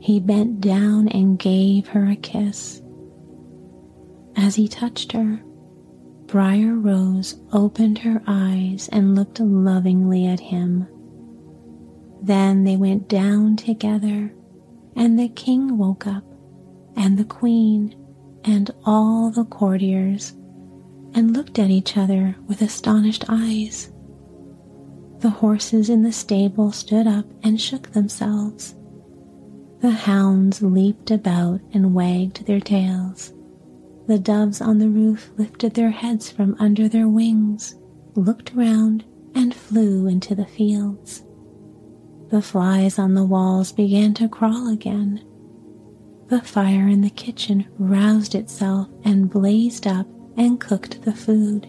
He 0.01 0.19
bent 0.19 0.63
down 0.63 1.09
and 1.09 1.39
gave 1.39 1.89
her 1.89 2.07
a 2.07 2.17
kiss. 2.17 2.81
As 4.35 4.55
he 4.55 4.67
touched 4.67 5.13
her, 5.13 5.43
Briar 6.25 6.75
Rose 6.75 7.39
opened 7.53 7.99
her 7.99 8.23
eyes 8.27 8.89
and 8.91 9.15
looked 9.15 9.39
lovingly 9.39 10.25
at 10.27 10.41
him. 10.41 10.87
Then 12.23 12.65
they 12.65 12.79
went 12.79 13.11
down 13.11 13.57
together, 13.57 14.35
and 14.97 15.19
the 15.19 15.29
king 15.29 15.77
woke 15.77 16.07
up, 16.07 16.25
and 16.97 17.19
the 17.19 17.27
queen, 17.27 17.95
and 18.43 18.71
all 18.87 19.31
the 19.31 19.45
courtiers, 19.45 20.33
and 21.15 21.37
looked 21.37 21.59
at 21.59 21.71
each 21.71 21.97
other 21.97 22.37
with 22.47 22.63
astonished 22.63 23.25
eyes. 23.29 23.93
The 25.21 25.31
horses 25.31 25.89
in 25.89 26.03
the 26.03 26.13
stable 26.13 26.73
stood 26.73 27.07
up 27.07 27.27
and 27.43 27.61
shook 27.61 27.93
themselves. 27.93 28.75
The 29.81 29.91
hounds 29.91 30.63
leaped 30.63 31.11
about 31.11 31.61
and 31.73 31.95
wagged 31.95 32.47
their 32.47 32.61
tails. 32.61 33.33
The 34.07 34.19
doves 34.19 34.61
on 34.61 34.79
the 34.79 34.89
roof 34.89 35.31
lifted 35.37 35.75
their 35.75 35.91
heads 35.91 36.31
from 36.31 36.57
under 36.59 36.89
their 36.89 37.09
wings, 37.09 37.77
looked 38.15 38.55
round, 38.55 39.05
and 39.35 39.55
flew 39.55 40.07
into 40.07 40.35
the 40.35 40.47
fields. 40.47 41.25
The 42.31 42.43
flies 42.43 42.99
on 42.99 43.15
the 43.15 43.25
walls 43.25 43.73
began 43.73 44.15
to 44.15 44.29
crawl 44.29 44.69
again. 44.69 45.25
The 46.29 46.41
fire 46.41 46.89
in 46.89 47.03
the 47.03 47.11
kitchen 47.11 47.67
roused 47.79 48.35
itself 48.35 48.89
and 49.05 49.31
blazed 49.31 49.87
up 49.87 50.07
and 50.37 50.61
cooked 50.61 51.03
the 51.03 51.13
food. 51.13 51.69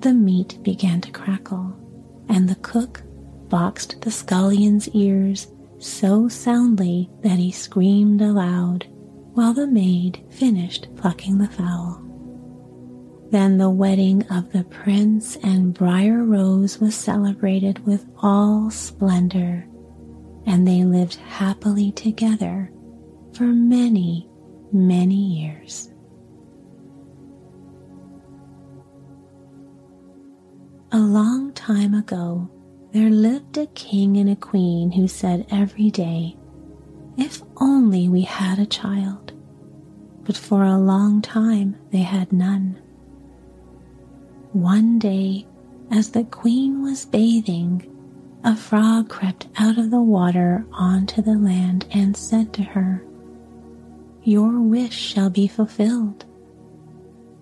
The 0.00 0.14
meat 0.14 0.58
began 0.62 1.00
to 1.02 1.10
crackle, 1.10 1.76
and 2.28 2.48
the 2.48 2.56
cook 2.56 3.02
boxed 3.48 4.00
the 4.02 4.10
scullion's 4.10 4.88
ears 4.90 5.48
so 5.78 6.28
soundly 6.28 7.08
that 7.22 7.38
he 7.38 7.50
screamed 7.50 8.20
aloud 8.20 8.86
while 9.34 9.54
the 9.54 9.66
maid 9.66 10.24
finished 10.30 10.88
plucking 10.96 11.38
the 11.38 11.48
fowl. 11.48 12.02
Then 13.30 13.58
the 13.58 13.70
wedding 13.70 14.26
of 14.30 14.52
the 14.52 14.64
prince 14.64 15.36
and 15.36 15.74
Briar 15.74 16.24
Rose 16.24 16.80
was 16.80 16.94
celebrated 16.94 17.84
with 17.86 18.06
all 18.22 18.70
splendor, 18.70 19.68
and 20.46 20.66
they 20.66 20.82
lived 20.84 21.16
happily 21.16 21.92
together 21.92 22.72
for 23.34 23.44
many, 23.44 24.28
many 24.72 25.14
years. 25.14 25.90
A 30.90 30.98
long 30.98 31.52
time 31.52 31.92
ago, 31.92 32.48
there 32.92 33.10
lived 33.10 33.58
a 33.58 33.66
king 33.66 34.16
and 34.16 34.30
a 34.30 34.36
queen 34.36 34.90
who 34.90 35.06
said 35.06 35.46
every 35.50 35.90
day, 35.90 36.34
If 37.18 37.42
only 37.58 38.08
we 38.08 38.22
had 38.22 38.58
a 38.58 38.64
child. 38.64 39.32
But 40.24 40.38
for 40.38 40.62
a 40.62 40.78
long 40.78 41.20
time 41.20 41.76
they 41.90 41.98
had 41.98 42.32
none. 42.32 42.78
One 44.52 44.98
day, 44.98 45.46
as 45.90 46.10
the 46.10 46.24
queen 46.24 46.82
was 46.82 47.04
bathing, 47.04 47.84
a 48.42 48.56
frog 48.56 49.10
crept 49.10 49.46
out 49.58 49.76
of 49.76 49.90
the 49.90 50.00
water 50.00 50.64
onto 50.72 51.20
the 51.20 51.36
land 51.36 51.86
and 51.90 52.16
said 52.16 52.54
to 52.54 52.62
her, 52.62 53.04
Your 54.22 54.58
wish 54.62 54.96
shall 54.96 55.28
be 55.28 55.48
fulfilled. 55.48 56.24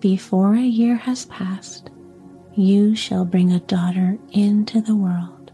Before 0.01 0.53
a 0.53 0.61
year 0.61 0.97
has 0.97 1.25
passed, 1.25 1.91
you 2.57 2.95
shall 2.95 3.23
bring 3.23 3.51
a 3.51 3.59
daughter 3.59 4.17
into 4.31 4.81
the 4.81 4.95
world. 4.95 5.51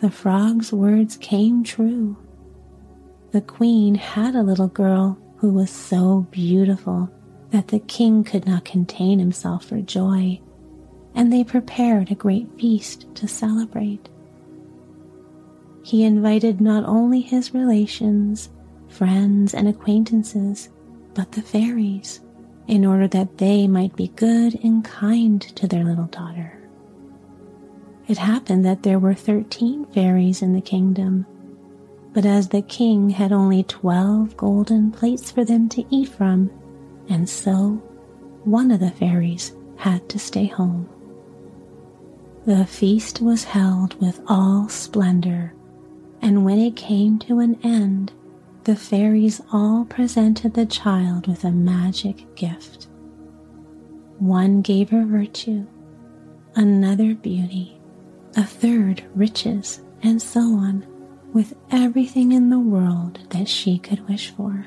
The 0.00 0.10
frog's 0.10 0.72
words 0.72 1.16
came 1.16 1.62
true. 1.62 2.16
The 3.30 3.40
queen 3.40 3.94
had 3.94 4.34
a 4.34 4.42
little 4.42 4.68
girl 4.68 5.16
who 5.36 5.52
was 5.52 5.70
so 5.70 6.26
beautiful 6.32 7.08
that 7.50 7.68
the 7.68 7.78
king 7.78 8.24
could 8.24 8.46
not 8.46 8.64
contain 8.64 9.20
himself 9.20 9.66
for 9.66 9.80
joy, 9.80 10.40
and 11.14 11.32
they 11.32 11.44
prepared 11.44 12.10
a 12.10 12.16
great 12.16 12.48
feast 12.58 13.06
to 13.14 13.28
celebrate. 13.28 14.08
He 15.84 16.02
invited 16.02 16.60
not 16.60 16.84
only 16.84 17.20
his 17.20 17.54
relations, 17.54 18.50
friends, 18.88 19.54
and 19.54 19.68
acquaintances, 19.68 20.68
but 21.14 21.32
the 21.32 21.42
fairies 21.42 22.20
in 22.68 22.86
order 22.86 23.08
that 23.08 23.38
they 23.38 23.66
might 23.66 23.96
be 23.96 24.08
good 24.08 24.62
and 24.62 24.84
kind 24.84 25.40
to 25.40 25.66
their 25.66 25.82
little 25.82 26.06
daughter. 26.06 26.54
It 28.06 28.18
happened 28.18 28.64
that 28.64 28.84
there 28.84 28.98
were 28.98 29.14
thirteen 29.14 29.86
fairies 29.86 30.42
in 30.42 30.52
the 30.52 30.60
kingdom, 30.60 31.26
but 32.12 32.24
as 32.24 32.48
the 32.48 32.62
king 32.62 33.10
had 33.10 33.32
only 33.32 33.64
twelve 33.64 34.36
golden 34.36 34.92
plates 34.92 35.30
for 35.30 35.44
them 35.44 35.68
to 35.70 35.84
eat 35.90 36.08
from, 36.08 36.50
and 37.08 37.28
so 37.28 37.82
one 38.44 38.70
of 38.70 38.80
the 38.80 38.90
fairies 38.90 39.52
had 39.76 40.08
to 40.10 40.18
stay 40.18 40.46
home. 40.46 40.88
The 42.46 42.64
feast 42.64 43.20
was 43.20 43.44
held 43.44 44.00
with 44.00 44.20
all 44.26 44.68
splendor, 44.68 45.54
and 46.22 46.44
when 46.44 46.58
it 46.58 46.76
came 46.76 47.18
to 47.20 47.40
an 47.40 47.58
end, 47.62 48.12
the 48.68 48.76
fairies 48.76 49.40
all 49.50 49.86
presented 49.86 50.52
the 50.52 50.66
child 50.66 51.26
with 51.26 51.42
a 51.42 51.50
magic 51.50 52.26
gift. 52.36 52.86
One 54.18 54.60
gave 54.60 54.90
her 54.90 55.06
virtue, 55.06 55.66
another 56.54 57.14
beauty, 57.14 57.80
a 58.36 58.44
third 58.44 59.02
riches, 59.14 59.80
and 60.02 60.20
so 60.20 60.40
on, 60.40 60.86
with 61.32 61.54
everything 61.70 62.32
in 62.32 62.50
the 62.50 62.58
world 62.58 63.18
that 63.30 63.48
she 63.48 63.78
could 63.78 64.06
wish 64.06 64.34
for. 64.36 64.66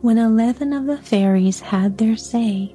When 0.00 0.18
eleven 0.18 0.72
of 0.72 0.86
the 0.86 0.98
fairies 0.98 1.60
had 1.60 1.98
their 1.98 2.16
say, 2.16 2.74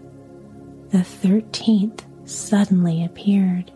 the 0.88 1.04
thirteenth 1.04 2.06
suddenly 2.24 3.04
appeared. 3.04 3.74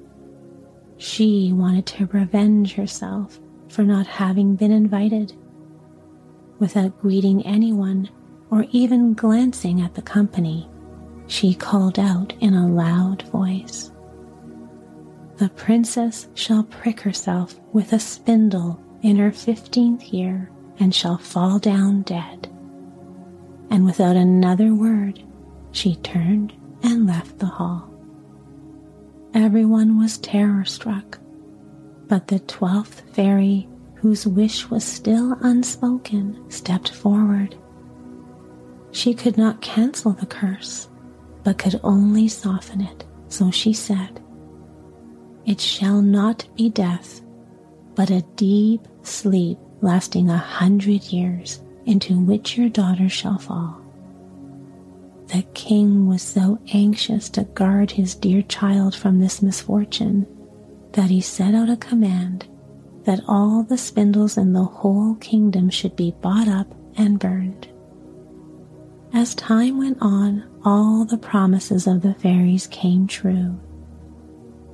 She 0.96 1.52
wanted 1.52 1.88
to 1.88 2.06
revenge 2.06 2.76
herself 2.76 3.38
for 3.68 3.84
not 3.84 4.08
having 4.08 4.56
been 4.56 4.72
invited 4.72 5.34
without 6.60 7.00
greeting 7.02 7.46
anyone 7.46 8.10
or 8.52 8.66
even 8.72 9.14
glancing 9.14 9.82
at 9.82 9.96
the 9.96 10.02
company, 10.02 10.70
she 11.28 11.54
called 11.54 11.98
out 11.98 12.34
in 12.40 12.54
a 12.54 12.68
loud 12.68 13.22
voice. 13.24 13.92
The 15.38 15.50
princess 15.50 16.28
shall 16.34 16.64
prick 16.64 17.00
herself 17.00 17.60
with 17.72 17.94
a 17.94 18.00
spindle 18.00 18.84
in 19.02 19.16
her 19.16 19.32
fifteenth 19.32 20.12
year 20.14 20.52
and 20.80 20.94
shall 20.94 21.18
fall 21.18 21.60
down 21.60 22.02
dead. 22.02 22.50
And 23.70 23.86
without 23.86 24.16
another 24.16 24.74
word, 24.74 25.24
she 25.72 25.96
turned 25.98 26.54
and 26.82 27.06
left 27.06 27.40
the 27.40 27.46
hall. 27.46 27.94
Everyone 29.34 30.00
was 30.00 30.18
terror 30.18 30.66
struck, 30.66 31.20
but 32.08 32.28
the 32.28 32.40
twelfth 32.40 33.02
fairy 33.14 33.70
whose 34.02 34.26
wish 34.26 34.70
was 34.70 34.84
still 34.84 35.34
unspoken, 35.42 36.50
stepped 36.50 36.92
forward. 36.92 37.56
She 38.92 39.14
could 39.14 39.38
not 39.38 39.62
cancel 39.62 40.14
the 40.14 40.26
curse, 40.26 40.88
but 41.44 41.58
could 41.58 41.80
only 41.84 42.28
soften 42.30 42.82
it, 42.82 43.06
so 43.28 43.52
she 43.52 43.74
said, 43.74 44.22
It 45.46 45.60
shall 45.60 46.02
not 46.02 46.48
be 46.56 46.70
death, 46.70 47.22
but 47.94 48.10
a 48.10 48.22
deep 48.36 48.88
sleep 49.04 49.58
lasting 49.82 50.30
a 50.30 50.38
hundred 50.38 51.04
years, 51.12 51.62
into 51.86 52.18
which 52.20 52.58
your 52.58 52.70
daughter 52.70 53.10
shall 53.10 53.38
fall. 53.38 53.82
The 55.28 55.44
king 55.54 56.08
was 56.08 56.22
so 56.22 56.58
anxious 56.74 57.30
to 57.32 57.44
guard 57.44 57.92
his 57.92 58.16
dear 58.16 58.42
child 58.44 58.96
from 58.96 59.20
this 59.20 59.42
misfortune 59.42 60.26
that 60.94 61.10
he 61.10 61.22
set 61.22 61.54
out 61.54 61.70
a 61.70 61.78
command 61.78 62.48
that 63.10 63.24
all 63.28 63.64
the 63.64 63.76
spindles 63.76 64.38
in 64.38 64.54
the 64.54 64.64
whole 64.64 65.16
kingdom 65.16 65.68
should 65.68 65.96
be 65.96 66.14
bought 66.22 66.48
up 66.48 66.76
and 66.96 67.18
burned. 67.18 67.68
As 69.16 69.34
time 69.34 69.80
went 69.80 69.98
on, 70.00 70.48
all 70.64 71.06
the 71.06 71.18
promises 71.18 71.88
of 71.88 72.04
the 72.04 72.14
fairies 72.14 72.68
came 72.68 73.08
true. 73.08 73.60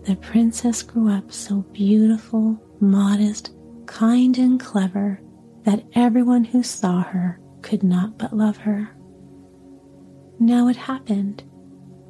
The 0.04 0.18
princess 0.18 0.84
grew 0.84 1.10
up 1.10 1.32
so 1.32 1.62
beautiful, 1.72 2.62
modest, 2.82 3.52
kind, 3.86 4.38
and 4.38 4.60
clever 4.60 5.22
that 5.64 5.86
everyone 5.94 6.44
who 6.44 6.62
saw 6.62 7.04
her 7.04 7.40
could 7.62 7.84
not 7.84 8.18
but 8.18 8.36
love 8.36 8.58
her. 8.58 8.90
Now 10.40 10.68
it 10.68 10.76
happened 10.76 11.42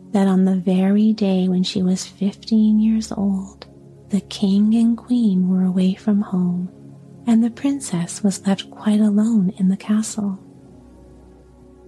that 0.09 0.27
on 0.27 0.45
the 0.45 0.55
very 0.55 1.13
day 1.13 1.47
when 1.47 1.61
she 1.61 1.83
was 1.83 2.07
15 2.07 2.79
years 2.79 3.11
old, 3.11 3.64
the 4.09 4.21
king 4.21 4.75
and 4.75 4.97
queen 4.97 5.49
were 5.49 5.63
away 5.63 5.93
from 5.93 6.21
home, 6.21 6.69
and 7.27 7.43
the 7.43 7.49
princess 7.49 8.23
was 8.23 8.45
left 8.45 8.69
quite 8.69 8.99
alone 8.99 9.53
in 9.57 9.67
the 9.69 9.77
castle. 9.77 10.39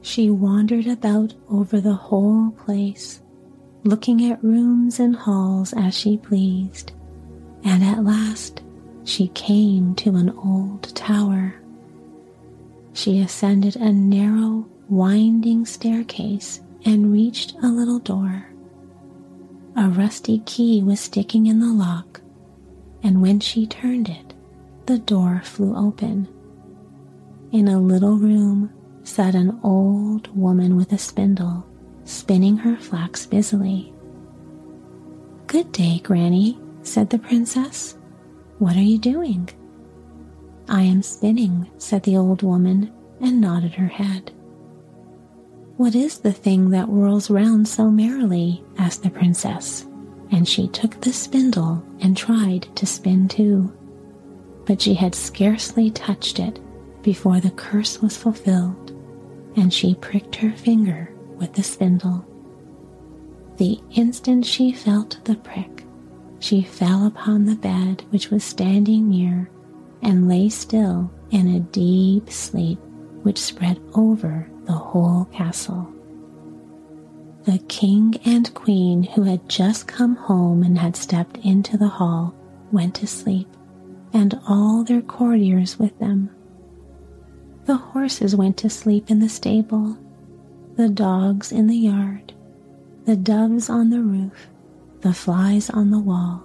She 0.02 0.30
wandered 0.30 0.88
about 0.88 1.34
over 1.50 1.80
the 1.80 1.94
whole 1.94 2.52
place, 2.52 3.22
looking 3.84 4.32
at 4.32 4.44
rooms 4.44 5.00
and 5.00 5.16
halls 5.16 5.74
as 5.74 5.98
she 5.98 6.18
pleased, 6.18 6.92
and 7.64 7.84
at 7.84 8.04
last 8.04 8.62
she 9.04 9.30
came 9.30 9.96
to 9.96 10.16
an 10.16 10.30
old 10.32 10.96
tower. 10.96 11.56
She 12.94 13.20
ascended 13.22 13.76
a 13.76 13.94
narrow, 13.94 14.68
winding 14.90 15.66
staircase 15.66 16.62
and 16.86 17.12
reached 17.12 17.56
a 17.62 17.68
little 17.68 18.00
door. 18.00 18.50
A 19.78 19.90
rusty 19.90 20.40
key 20.40 20.82
was 20.82 21.00
sticking 21.00 21.46
in 21.46 21.60
the 21.60 21.72
lock, 21.72 22.20
and 23.04 23.22
when 23.22 23.40
she 23.40 23.68
turned 23.68 24.10
it, 24.10 24.34
the 24.88 24.98
door 24.98 25.42
flew 25.44 25.76
open. 25.76 26.28
In 27.52 27.68
a 27.68 27.80
little 27.80 28.18
room 28.18 28.72
sat 29.04 29.36
an 29.36 29.60
old 29.63 30.36
woman 30.36 30.78
with 30.78 30.94
a 30.94 30.98
spindle, 30.98 31.63
spinning 32.06 32.58
her 32.58 32.76
flax 32.76 33.28
busily. 33.28 33.94
Good 35.46 35.72
day, 35.74 36.00
Granny, 36.00 36.60
said 36.82 37.12
the 37.12 37.20
princess. 37.20 37.98
What 38.58 38.76
are 38.76 38.82
you 38.82 38.98
doing? 38.98 39.48
I 40.68 40.82
am 40.82 41.04
spinning, 41.04 41.70
said 41.78 42.02
the 42.02 42.18
old 42.18 42.42
woman, 42.42 42.92
and 43.22 43.40
nodded 43.40 43.76
her 43.76 43.88
head. 43.88 44.32
What 45.78 45.94
is 45.94 46.18
the 46.18 46.34
thing 46.34 46.72
that 46.72 46.88
whirls 46.88 47.30
round 47.30 47.68
so 47.68 47.92
merrily? 47.92 48.63
asked 48.80 49.04
the 49.04 49.12
princess, 49.12 49.86
and 50.32 50.48
she 50.48 50.68
took 50.70 51.00
the 51.00 51.13
spindle 51.13 51.86
and 52.00 52.18
tried 52.18 52.68
to 52.78 52.88
spin 52.88 53.28
too. 53.28 53.72
But 54.66 54.82
she 54.82 54.96
had 54.96 55.13
scarcely 55.13 55.92
touched 55.92 56.40
it 56.40 56.60
before 57.04 57.40
the 57.40 57.52
curse 57.52 58.02
was 58.02 58.18
fulfilled, 58.18 58.92
and 59.56 59.72
she 59.72 59.94
pricked 59.94 60.36
her 60.38 60.52
finger 60.52 61.13
with 61.38 61.54
the 61.54 61.62
spindle. 61.62 62.26
The 63.58 63.80
instant 63.92 64.48
she 64.48 64.72
felt 64.72 65.24
the 65.26 65.36
prick, 65.36 65.84
she 66.40 66.63
fell 66.63 67.06
upon 67.06 67.46
the 67.46 67.56
bed 67.56 68.04
which 68.10 68.32
was 68.32 68.44
standing 68.44 69.10
near 69.10 69.48
and 70.02 70.28
lay 70.28 70.50
still 70.50 71.12
in 71.30 71.48
a 71.50 71.60
deep 71.60 72.32
sleep 72.32 72.80
which 73.22 73.38
spread 73.38 73.80
over 73.94 74.50
the 74.68 74.74
whole 74.74 75.26
castle. 75.26 75.92
the 77.48 77.58
king 77.70 78.14
and 78.26 78.54
queen, 78.54 79.04
who 79.04 79.24
had 79.24 79.48
just 79.48 79.88
come 79.88 80.18
home 80.18 80.64
and 80.64 80.78
had 80.78 80.98
stepped 80.98 81.38
into 81.38 81.78
the 81.78 81.88
hall, 81.88 82.36
went 82.74 82.94
to 82.94 83.08
sleep, 83.08 83.48
and 84.12 84.38
all 84.50 84.84
their 84.84 85.02
courtiers 85.02 85.80
with 85.80 85.98
them. 85.98 86.30
The 87.66 87.78
horses 87.78 88.36
went 88.36 88.58
to 88.58 88.70
sleep 88.70 89.10
in 89.10 89.20
the 89.20 89.30
stable, 89.30 89.98
the 90.76 90.90
dogs 90.90 91.54
in 91.54 91.68
the 91.68 91.78
yard, 91.78 92.34
the 93.06 93.16
doves 93.16 93.70
on 93.70 93.92
the 93.92 94.02
roof, 94.02 94.50
the 95.00 95.14
flies 95.14 95.70
on 95.70 95.90
the 95.90 96.00
wall. 96.00 96.44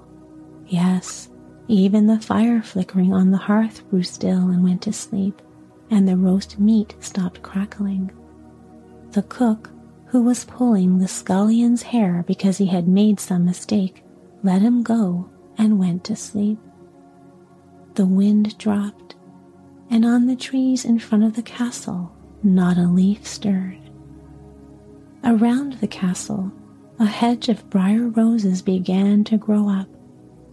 Yes, 0.68 1.28
even 1.66 2.06
the 2.06 2.20
fire 2.20 2.62
flickering 2.62 3.12
on 3.12 3.32
the 3.32 3.38
hearth 3.38 3.88
grew 3.90 4.04
still 4.04 4.50
and 4.50 4.62
went 4.62 4.82
to 4.82 4.92
sleep, 4.92 5.42
and 5.92 6.08
the 6.08 6.16
roast 6.16 6.58
meat 6.58 6.94
stopped 7.00 7.42
crackling. 7.42 8.10
The 9.10 9.22
cook, 9.22 9.70
who 10.06 10.22
was 10.22 10.46
pulling 10.46 10.98
the 10.98 11.06
scullion's 11.06 11.82
hair 11.82 12.24
because 12.26 12.56
he 12.56 12.66
had 12.66 12.88
made 12.88 13.20
some 13.20 13.44
mistake, 13.44 14.02
let 14.42 14.62
him 14.62 14.82
go 14.82 15.28
and 15.58 15.78
went 15.78 16.02
to 16.04 16.16
sleep. 16.16 16.58
The 17.94 18.06
wind 18.06 18.56
dropped, 18.56 19.16
and 19.90 20.06
on 20.06 20.26
the 20.26 20.34
trees 20.34 20.86
in 20.86 20.98
front 20.98 21.24
of 21.24 21.34
the 21.34 21.42
castle, 21.42 22.10
not 22.42 22.78
a 22.78 22.88
leaf 22.88 23.26
stirred. 23.26 23.78
Around 25.22 25.74
the 25.74 25.86
castle, 25.86 26.50
a 26.98 27.04
hedge 27.04 27.50
of 27.50 27.68
briar 27.68 28.08
roses 28.08 28.62
began 28.62 29.24
to 29.24 29.36
grow 29.36 29.68
up. 29.68 29.88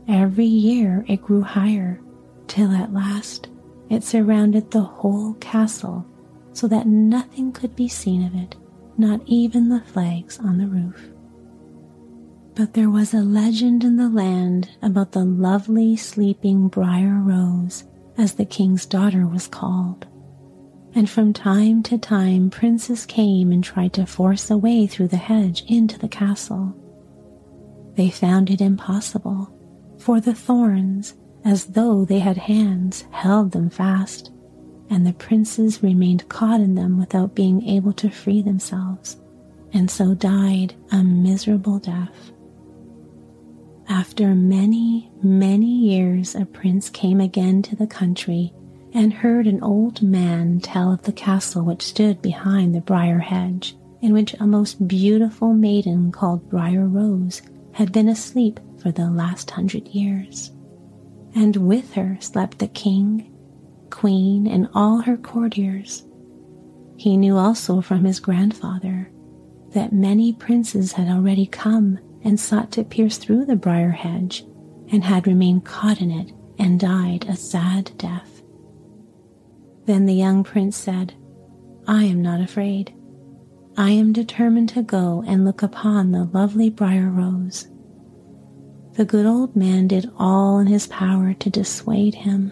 Every 0.05 0.45
year 0.45 1.05
it 1.07 1.21
grew 1.21 1.43
higher, 1.43 2.01
till 2.47 2.71
at 2.71 2.91
last 2.93 3.47
it 3.89 4.03
surrounded 4.03 4.71
the 4.71 4.81
whole 4.81 5.33
castle 5.35 6.05
so 6.53 6.67
that 6.67 6.87
nothing 6.87 7.51
could 7.51 7.75
be 7.75 7.87
seen 7.87 8.25
of 8.25 8.35
it, 8.35 8.55
not 8.97 9.21
even 9.25 9.69
the 9.69 9.81
flags 9.81 10.39
on 10.39 10.57
the 10.57 10.67
roof. 10.67 11.09
But 12.55 12.73
there 12.73 12.89
was 12.89 13.13
a 13.13 13.21
legend 13.21 13.83
in 13.83 13.95
the 13.95 14.09
land 14.09 14.69
about 14.81 15.13
the 15.13 15.23
lovely 15.23 15.95
sleeping 15.95 16.67
Briar 16.67 17.21
Rose, 17.21 17.85
as 18.17 18.33
the 18.33 18.45
king's 18.45 18.85
daughter 18.85 19.25
was 19.25 19.47
called. 19.47 20.05
And 20.93 21.09
from 21.09 21.33
time 21.33 21.83
to 21.83 21.97
time, 21.97 22.49
princes 22.49 23.05
came 23.05 23.51
and 23.51 23.63
tried 23.63 23.93
to 23.93 24.05
force 24.05 24.49
a 24.49 24.57
way 24.57 24.87
through 24.87 25.07
the 25.07 25.17
hedge 25.17 25.63
into 25.67 25.97
the 25.97 26.09
castle. 26.09 26.75
They 27.95 28.09
found 28.09 28.49
it 28.49 28.59
impossible, 28.59 29.53
for 29.97 30.19
the 30.19 30.33
thorns, 30.33 31.13
as 31.45 31.65
though 31.65 32.05
they 32.05 32.19
had 32.19 32.37
hands, 32.37 33.05
held 33.11 33.51
them 33.51 33.69
fast, 33.69 34.31
and 34.89 35.05
the 35.05 35.13
princes 35.13 35.83
remained 35.83 36.27
caught 36.29 36.59
in 36.59 36.75
them 36.75 36.99
without 36.99 37.35
being 37.35 37.65
able 37.67 37.93
to 37.93 38.09
free 38.09 38.41
themselves, 38.41 39.17
and 39.73 39.89
so 39.89 40.13
died 40.13 40.73
a 40.91 41.03
miserable 41.03 41.79
death. 41.79 42.31
After 43.87 44.35
many, 44.35 45.11
many 45.23 45.65
years, 45.65 46.35
a 46.35 46.45
prince 46.45 46.89
came 46.89 47.19
again 47.19 47.61
to 47.63 47.75
the 47.75 47.87
country 47.87 48.53
and 48.93 49.13
heard 49.13 49.47
an 49.47 49.63
old 49.63 50.01
man 50.01 50.59
tell 50.59 50.91
of 50.91 51.03
the 51.03 51.11
castle 51.11 51.63
which 51.63 51.81
stood 51.81 52.21
behind 52.21 52.73
the 52.73 52.81
briar 52.81 53.19
hedge, 53.19 53.75
in 54.01 54.13
which 54.13 54.35
a 54.39 54.47
most 54.47 54.87
beautiful 54.87 55.53
maiden 55.53 56.11
called 56.11 56.49
Briar 56.49 56.87
Rose 56.87 57.41
had 57.73 57.91
been 57.91 58.07
asleep 58.09 58.59
for 58.77 58.91
the 58.91 59.09
last 59.09 59.51
hundred 59.51 59.87
years. 59.89 60.51
And 61.35 61.55
with 61.55 61.93
her 61.93 62.17
slept 62.19 62.59
the 62.59 62.67
king, 62.67 63.31
queen, 63.89 64.47
and 64.47 64.67
all 64.73 65.01
her 65.01 65.17
courtiers. 65.17 66.05
He 66.97 67.17
knew 67.17 67.37
also 67.37 67.81
from 67.81 68.03
his 68.03 68.19
grandfather 68.19 69.11
that 69.73 69.93
many 69.93 70.33
princes 70.33 70.93
had 70.93 71.07
already 71.07 71.45
come 71.45 71.99
and 72.23 72.39
sought 72.39 72.71
to 72.73 72.83
pierce 72.83 73.17
through 73.17 73.45
the 73.45 73.55
briar 73.55 73.91
hedge 73.91 74.43
and 74.91 75.03
had 75.03 75.27
remained 75.27 75.65
caught 75.65 76.01
in 76.01 76.11
it 76.11 76.33
and 76.57 76.79
died 76.79 77.25
a 77.29 77.35
sad 77.35 77.91
death. 77.97 78.41
Then 79.85 80.05
the 80.05 80.13
young 80.13 80.43
prince 80.43 80.75
said, 80.75 81.13
I 81.87 82.03
am 82.03 82.21
not 82.21 82.41
afraid. 82.41 82.93
I 83.77 83.91
am 83.91 84.11
determined 84.11 84.69
to 84.69 84.83
go 84.83 85.23
and 85.25 85.45
look 85.45 85.63
upon 85.63 86.11
the 86.11 86.25
lovely 86.25 86.69
briar 86.69 87.09
rose. 87.09 87.67
The 88.99 89.05
good 89.05 89.25
old 89.25 89.55
man 89.55 89.87
did 89.87 90.11
all 90.17 90.59
in 90.59 90.67
his 90.67 90.85
power 90.87 91.33
to 91.33 91.49
dissuade 91.49 92.13
him, 92.15 92.51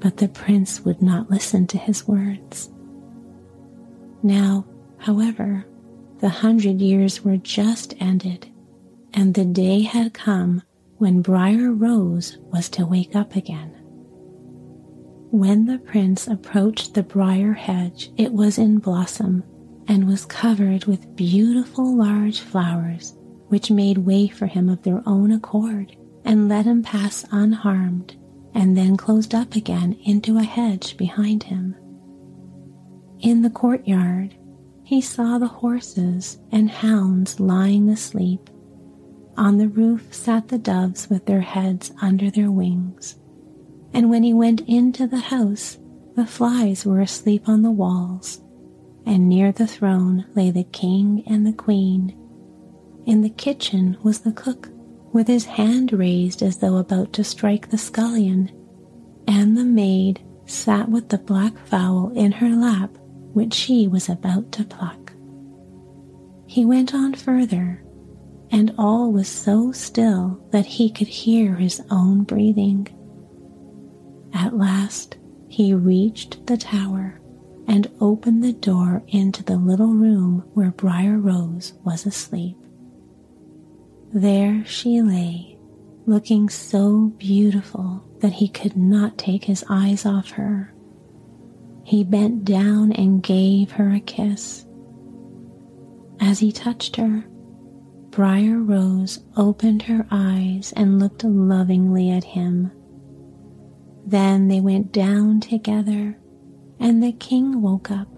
but 0.00 0.18
the 0.18 0.28
prince 0.28 0.82
would 0.82 1.00
not 1.00 1.30
listen 1.30 1.66
to 1.68 1.78
his 1.78 2.06
words. 2.06 2.68
Now, 4.22 4.66
however, 4.98 5.64
the 6.18 6.28
hundred 6.28 6.82
years 6.82 7.24
were 7.24 7.38
just 7.38 7.94
ended, 8.00 8.52
and 9.14 9.32
the 9.32 9.46
day 9.46 9.80
had 9.80 10.12
come 10.12 10.62
when 10.98 11.22
Briar 11.22 11.72
Rose 11.72 12.36
was 12.52 12.68
to 12.68 12.84
wake 12.84 13.16
up 13.16 13.34
again. 13.34 13.70
When 15.30 15.64
the 15.64 15.78
prince 15.78 16.28
approached 16.28 16.92
the 16.92 17.02
briar 17.02 17.54
hedge, 17.54 18.10
it 18.18 18.34
was 18.34 18.58
in 18.58 18.76
blossom 18.78 19.42
and 19.88 20.06
was 20.06 20.26
covered 20.26 20.84
with 20.84 21.16
beautiful 21.16 21.96
large 21.96 22.40
flowers, 22.40 23.14
which 23.52 23.70
made 23.70 23.98
way 23.98 24.26
for 24.26 24.46
him 24.46 24.70
of 24.70 24.82
their 24.82 25.02
own 25.04 25.30
accord 25.30 25.94
and 26.24 26.48
let 26.48 26.64
him 26.64 26.82
pass 26.82 27.26
unharmed, 27.32 28.16
and 28.54 28.78
then 28.78 28.96
closed 28.96 29.34
up 29.34 29.54
again 29.54 29.94
into 30.04 30.38
a 30.38 30.42
hedge 30.42 30.96
behind 30.96 31.42
him. 31.42 31.76
In 33.20 33.42
the 33.42 33.50
courtyard, 33.50 34.34
he 34.82 35.02
saw 35.02 35.36
the 35.36 35.48
horses 35.48 36.38
and 36.50 36.70
hounds 36.70 37.38
lying 37.40 37.90
asleep 37.90 38.48
on 39.36 39.58
the 39.58 39.68
roof 39.68 40.14
sat 40.14 40.48
the 40.48 40.56
doves 40.56 41.10
with 41.10 41.26
their 41.26 41.42
heads 41.42 41.92
under 42.00 42.30
their 42.30 42.50
wings. 42.50 43.18
And 43.92 44.08
when 44.08 44.22
he 44.22 44.32
went 44.32 44.62
into 44.62 45.06
the 45.06 45.18
house, 45.18 45.76
the 46.16 46.26
flies 46.26 46.86
were 46.86 47.02
asleep 47.02 47.50
on 47.50 47.60
the 47.60 47.70
walls, 47.70 48.40
and 49.04 49.28
near 49.28 49.52
the 49.52 49.66
throne 49.66 50.24
lay 50.34 50.50
the 50.50 50.64
king 50.64 51.22
and 51.26 51.46
the 51.46 51.52
queen. 51.52 52.16
In 53.06 53.22
the 53.22 53.30
kitchen 53.30 53.96
was 54.02 54.20
the 54.20 54.32
cook, 54.32 54.68
with 55.12 55.28
his 55.28 55.44
hand 55.44 55.92
raised 55.92 56.42
as 56.42 56.58
though 56.58 56.76
about 56.76 57.12
to 57.14 57.24
strike 57.24 57.70
the 57.70 57.78
scullion, 57.78 58.50
and 59.26 59.56
the 59.56 59.64
maid 59.64 60.20
sat 60.46 60.88
with 60.88 61.08
the 61.08 61.18
black 61.18 61.56
fowl 61.66 62.10
in 62.10 62.32
her 62.32 62.50
lap, 62.50 62.90
which 63.32 63.54
she 63.54 63.88
was 63.88 64.08
about 64.08 64.52
to 64.52 64.64
pluck. 64.64 65.12
He 66.46 66.64
went 66.64 66.94
on 66.94 67.14
further 67.14 67.82
and 68.52 68.74
all 68.76 69.10
was 69.10 69.28
so 69.28 69.72
still 69.72 70.38
that 70.50 70.66
he 70.66 70.90
could 70.90 71.08
hear 71.08 71.54
his 71.54 71.82
own 71.90 72.22
breathing. 72.22 72.86
At 74.34 74.56
last, 74.56 75.16
he 75.48 75.72
reached 75.72 76.46
the 76.46 76.58
tower 76.58 77.18
and 77.66 77.90
opened 78.00 78.44
the 78.44 78.52
door 78.52 79.02
into 79.08 79.42
the 79.42 79.56
little 79.56 79.94
room 79.94 80.44
where 80.52 80.70
Briar 80.70 81.18
Rose 81.18 81.72
was 81.82 82.04
asleep. 82.04 82.61
There 84.14 84.62
she 84.66 85.00
lay, 85.00 85.58
looking 86.04 86.50
so 86.50 87.12
beautiful 87.16 88.04
that 88.20 88.34
he 88.34 88.48
could 88.48 88.76
not 88.76 89.16
take 89.16 89.44
his 89.44 89.64
eyes 89.70 90.04
off 90.04 90.32
her. 90.32 90.74
He 91.82 92.04
bent 92.04 92.44
down 92.44 92.92
and 92.92 93.22
gave 93.22 93.72
her 93.72 93.90
a 93.90 94.00
kiss. 94.00 94.66
As 96.20 96.40
he 96.40 96.52
touched 96.52 96.96
her, 96.96 97.24
Briar 98.10 98.58
Rose 98.58 99.24
opened 99.36 99.82
her 99.82 100.06
eyes 100.10 100.74
and 100.76 100.98
looked 100.98 101.24
lovingly 101.24 102.10
at 102.10 102.24
him. 102.24 102.70
Then 104.04 104.48
they 104.48 104.60
went 104.60 104.92
down 104.92 105.40
together, 105.40 106.18
and 106.78 107.02
the 107.02 107.12
king 107.12 107.62
woke 107.62 107.90
up, 107.90 108.08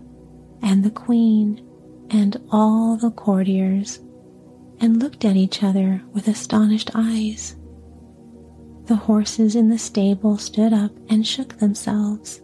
and 0.61 0.83
the 0.83 0.91
queen, 0.91 1.65
and 2.11 2.37
all 2.51 2.97
the 2.97 3.13
courtiers, 3.13 4.01
and 4.85 5.03
looked 5.03 5.25
at 5.25 5.35
each 5.35 5.63
other 5.63 6.03
with 6.13 6.29
astonished 6.29 6.91
eyes. 6.95 7.57
The 8.85 8.95
horses 8.95 9.57
in 9.57 9.71
the 9.71 9.79
stable 9.79 10.37
stood 10.37 10.75
up 10.75 10.93
and 11.09 11.27
shook 11.27 11.57
themselves. 11.57 12.43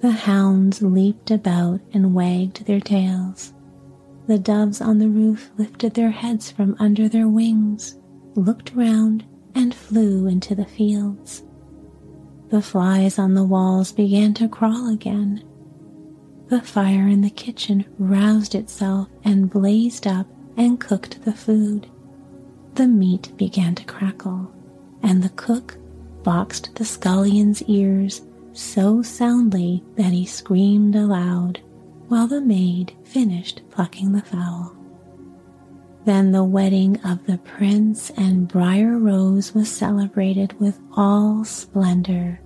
The 0.00 0.10
hounds 0.10 0.82
leaped 0.82 1.30
about 1.30 1.80
and 1.92 2.12
wagged 2.12 2.66
their 2.66 2.80
tails. 2.80 3.54
The 4.26 4.40
doves 4.40 4.80
on 4.80 4.98
the 4.98 5.08
roof 5.08 5.52
lifted 5.56 5.94
their 5.94 6.10
heads 6.10 6.50
from 6.50 6.74
under 6.80 7.08
their 7.08 7.28
wings, 7.28 7.96
looked 8.34 8.74
round, 8.74 9.24
and 9.54 9.72
flew 9.72 10.26
into 10.26 10.56
the 10.56 10.66
fields. 10.66 11.44
The 12.48 12.62
flies 12.62 13.16
on 13.16 13.34
the 13.34 13.44
walls 13.44 13.92
began 13.92 14.34
to 14.34 14.48
crawl 14.48 14.92
again. 14.92 15.44
The 16.48 16.62
fire 16.62 17.06
in 17.06 17.20
the 17.20 17.30
kitchen 17.30 17.84
roused 17.96 18.56
itself 18.56 19.08
and 19.22 19.48
blazed 19.48 20.08
up 20.08 20.26
and 20.58 20.78
cooked 20.78 21.24
the 21.24 21.32
food. 21.32 21.88
The 22.74 22.88
meat 22.88 23.32
began 23.38 23.74
to 23.76 23.84
crackle, 23.84 24.52
and 25.02 25.22
the 25.22 25.30
cook 25.30 25.78
boxed 26.22 26.74
the 26.74 26.84
scullion's 26.84 27.62
ears 27.62 28.22
so 28.52 29.00
soundly 29.00 29.82
that 29.96 30.12
he 30.12 30.26
screamed 30.26 30.96
aloud 30.96 31.60
while 32.08 32.26
the 32.26 32.40
maid 32.40 32.92
finished 33.04 33.62
plucking 33.70 34.12
the 34.12 34.22
fowl. 34.22 34.74
Then 36.04 36.32
the 36.32 36.44
wedding 36.44 37.00
of 37.04 37.24
the 37.26 37.38
prince 37.38 38.10
and 38.16 38.48
Briar 38.48 38.98
Rose 38.98 39.54
was 39.54 39.70
celebrated 39.70 40.58
with 40.58 40.78
all 40.96 41.44
splendor, 41.44 42.40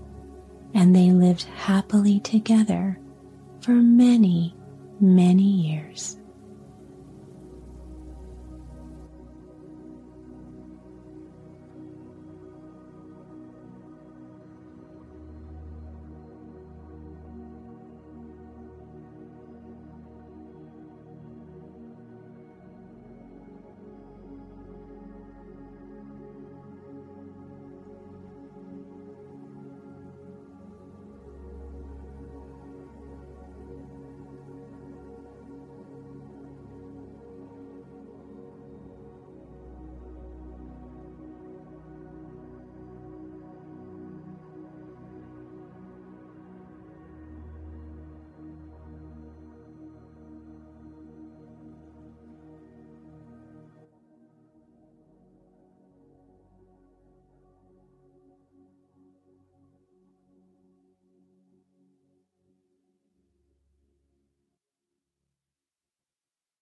and 0.74 0.94
they 0.94 1.12
lived 1.12 1.44
happily 1.44 2.20
together 2.20 2.98
for 3.60 3.72
many, 3.72 4.54
many 5.00 5.44
years. 5.44 6.18